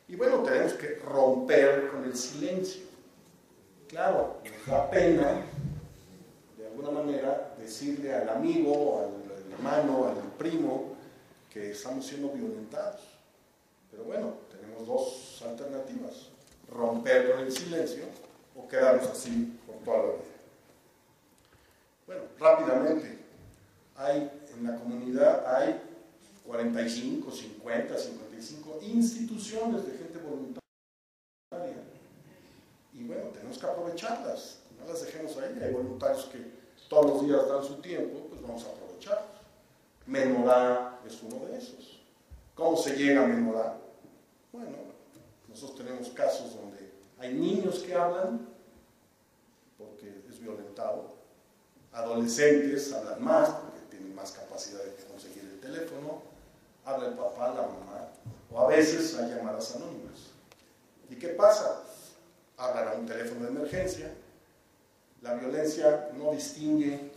[0.08, 2.86] Y bueno, tenemos que romper con el silencio.
[3.86, 5.42] Claro, nos da pena,
[6.56, 10.94] de alguna manera, decirle al amigo, al hermano, al primo,
[11.52, 13.02] que estamos siendo violentados.
[13.90, 16.30] Pero bueno, tenemos dos alternativas
[16.72, 18.04] romper con el silencio
[18.56, 20.22] o quedarnos así por toda la vida.
[22.06, 23.26] Bueno, rápidamente,
[23.96, 25.80] hay en la comunidad hay
[26.46, 31.82] 45, 50, 55 instituciones de gente voluntaria.
[32.92, 35.58] Y bueno, tenemos que aprovecharlas, no las dejemos ahí.
[35.62, 36.38] Hay voluntarios que
[36.88, 39.36] todos los días dan su tiempo, pues vamos a aprovecharlos.
[40.06, 42.00] Menorá es uno de esos.
[42.54, 43.76] ¿Cómo se llega a Menorá?
[44.52, 44.76] Bueno,
[45.48, 48.46] nosotros tenemos casos donde hay niños que hablan
[49.76, 51.14] porque es violentado,
[51.92, 53.75] adolescentes hablan más porque
[54.16, 56.22] más capacidad de conseguir el teléfono,
[56.84, 58.08] habla el papá, la mamá,
[58.50, 60.30] o a veces hay llamadas anónimas.
[61.10, 61.82] ¿Y qué pasa?
[62.56, 64.10] Hablan a un teléfono de emergencia.
[65.20, 67.12] La violencia no distingue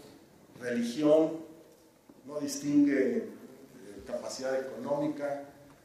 [0.59, 1.37] religión,
[2.25, 5.43] no distingue eh, capacidad económica,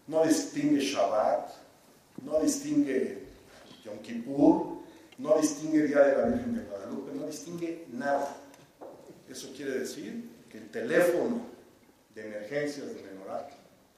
[0.09, 1.51] no distingue Shabbat,
[2.23, 3.25] no distingue
[3.85, 4.79] Yom Kippur,
[5.19, 8.37] no distingue Día de la Virgen de Guadalupe, no distingue nada.
[9.29, 11.41] Eso quiere decir el teléfono
[12.15, 13.49] de emergencias de Menorá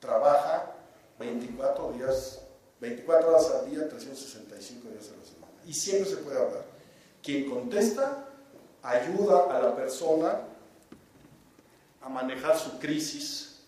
[0.00, 0.72] trabaja
[1.18, 2.40] 24 días,
[2.80, 5.52] 24 horas al día, 365 días a la semana.
[5.66, 6.64] Y siempre se puede hablar.
[7.22, 8.24] Quien contesta
[8.82, 10.40] ayuda a la persona
[12.00, 13.60] a manejar su crisis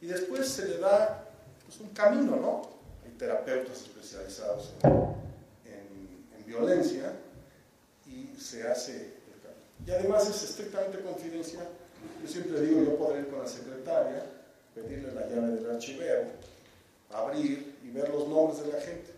[0.00, 1.24] y después se le da
[1.64, 2.62] pues, un camino, ¿no?
[3.04, 7.12] Hay terapeutas especializados en violencia
[8.06, 9.86] y se hace el camino.
[9.86, 11.66] Y además es estrictamente confidencial.
[12.22, 14.24] Yo siempre digo, yo podré ir con la secretaria,
[14.74, 16.24] pedirle la llave del archivero,
[17.10, 19.12] abrir y ver los nombres de la gente.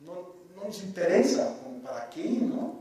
[0.00, 2.80] No, no nos interesa, ¿para qué, no?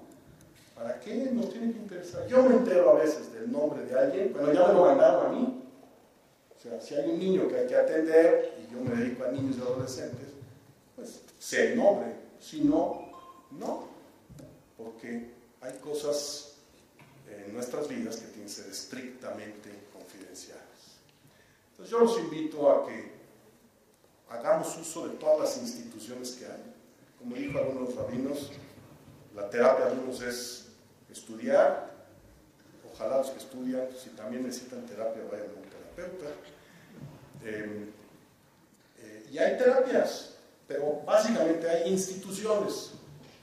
[0.76, 2.26] ¿Para qué nos tiene que interesar?
[2.28, 5.30] Yo me entero a veces del nombre de alguien, pero ya me lo mandaron a
[5.30, 5.64] mí.
[6.58, 9.32] O sea, si hay un niño que hay que atender, y yo me dedico a
[9.32, 10.28] niños y adolescentes,
[10.96, 12.14] pues sé el nombre.
[12.40, 13.10] Si no,
[13.52, 13.88] no.
[14.78, 15.32] Porque
[15.62, 16.49] hay cosas
[17.30, 20.64] en nuestras vidas que tienen que ser estrictamente confidenciales.
[21.72, 23.12] Entonces yo los invito a que
[24.30, 26.76] hagamos uso de todas las instituciones que hay.
[27.18, 28.52] Como dijo algunos rabinos,
[29.36, 30.68] la terapia de algunos es
[31.12, 31.90] estudiar,
[32.94, 36.36] ojalá los que estudian, si también necesitan terapia, vayan a un terapeuta.
[37.44, 37.90] Eh,
[39.00, 40.36] eh, y hay terapias,
[40.68, 42.92] pero básicamente hay instituciones.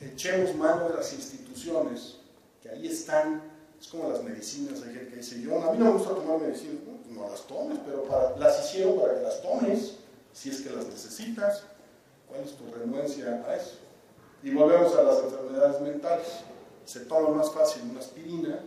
[0.01, 2.17] Echemos mano de las instituciones,
[2.63, 3.43] que ahí están,
[3.81, 6.41] es como las medicinas, hay gente que dice, yo a mí no me gusta tomar
[6.41, 9.97] medicinas, no, no las tomes, pero para, las hicieron para que las tomes,
[10.33, 11.65] si es que las necesitas.
[12.29, 13.77] ¿Cuál es tu renuencia a eso?
[14.43, 16.27] Y volvemos a las enfermedades mentales.
[16.85, 18.61] Se toma más fácil una aspirina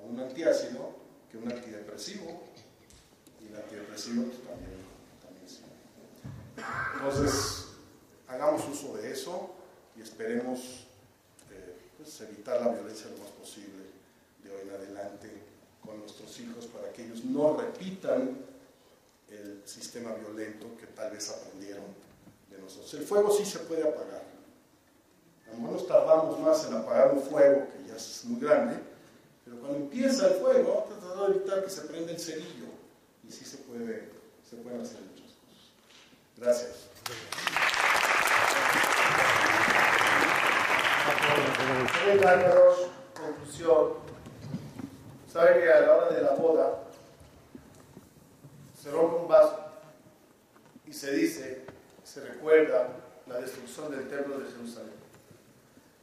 [0.00, 0.90] o un antiácido
[1.30, 2.42] que un antidepresivo.
[3.40, 4.78] Y el antidepresivo pues, también,
[5.22, 5.46] también.
[6.94, 7.66] Entonces,
[8.26, 9.50] hagamos uso de eso
[9.96, 10.86] y esperemos
[11.52, 13.83] eh, pues, evitar la violencia lo más posible
[14.44, 15.30] de hoy en adelante
[15.84, 18.38] con nuestros hijos para que ellos no repitan
[19.28, 21.84] el sistema violento que tal vez aprendieron
[22.50, 22.94] de nosotros.
[22.94, 24.22] El fuego sí se puede apagar.
[25.46, 28.78] A lo mejor nos tardamos más en apagar un fuego que ya es muy grande,
[29.44, 32.66] pero cuando empieza el fuego, tratando de evitar que se prenda el cerillo
[33.26, 34.10] y sí se, puede,
[34.48, 35.72] se pueden hacer muchas cosas.
[36.36, 36.90] Gracias.
[43.14, 44.03] conclusión.
[45.34, 46.78] Sabe que a la hora de la boda
[48.80, 49.64] se rompe un vaso
[50.86, 51.64] y se dice,
[52.04, 52.86] se recuerda
[53.26, 54.94] la destrucción del templo de Jerusalén.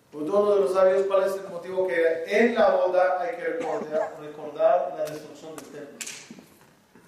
[0.09, 3.45] Preguntó uno de los sabios cuál es el motivo que en la boda hay que
[3.45, 6.09] recordar, la destrucción del templo.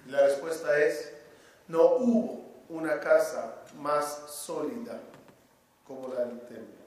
[0.08, 1.12] La respuesta es,
[1.68, 4.98] no hubo una casa más sólida
[5.86, 6.84] como la del templo.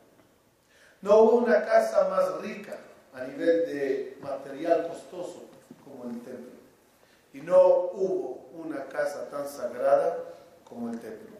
[1.03, 2.79] No hubo una casa más rica
[3.17, 5.45] a nivel de material costoso
[5.83, 6.51] como el templo.
[7.33, 10.17] Y no hubo una casa tan sagrada
[10.63, 11.35] como el templo.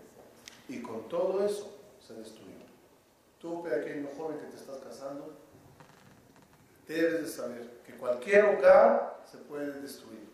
[0.68, 1.72] Y con todo eso
[2.06, 2.48] se destruyó.
[3.40, 5.34] Tú, pequeño joven que te estás casando,
[6.88, 10.28] debes de saber que cualquier hogar se puede destruir.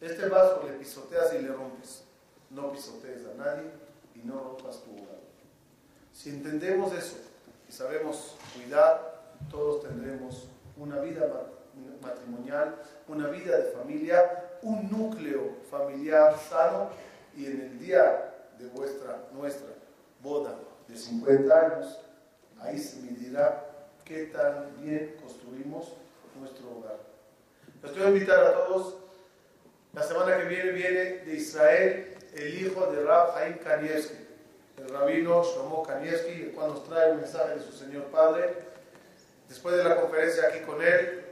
[0.00, 2.02] Este vaso le pisoteas y le rompes.
[2.50, 3.70] No pisotees a nadie
[4.16, 5.20] y no rompas tu hogar.
[6.12, 7.16] Si entendemos eso
[7.68, 11.26] y sabemos cuidar, todos tendremos una vida
[12.02, 12.76] matrimonial,
[13.08, 16.90] una vida de familia, un núcleo familiar sano
[17.36, 19.68] y en el día de vuestra, nuestra
[20.22, 21.98] boda de 50 años,
[22.60, 23.64] ahí se medirá
[24.04, 25.94] qué tan bien construimos
[26.38, 26.98] nuestro hogar.
[27.82, 28.96] Les a invitar a todos,
[29.92, 34.16] la semana que viene viene de Israel el hijo de Rab Haim Kanievski,
[34.78, 38.54] el rabino Shlomo Kanievski, el cual nos trae un mensaje de su Señor Padre.
[39.50, 41.24] Después de la conferencia aquí con él,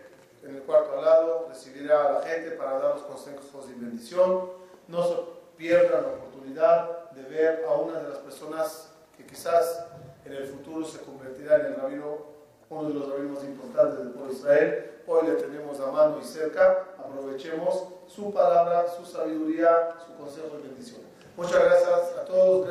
[0.43, 4.51] en el cuarto al lado, recibirá a la gente para dar los consejos y bendición.
[4.89, 5.15] No se
[5.57, 9.87] pierdan la oportunidad de ver a una de las personas que quizás
[10.25, 12.19] en el futuro se convertirá en el rabino,
[12.69, 14.91] uno de los rabinos importantes del pueblo de Israel.
[15.07, 16.87] Hoy le tenemos a mano y cerca.
[16.99, 21.03] Aprovechemos su palabra, su sabiduría, su consejo y bendición.
[21.37, 22.67] Muchas gracias a todos.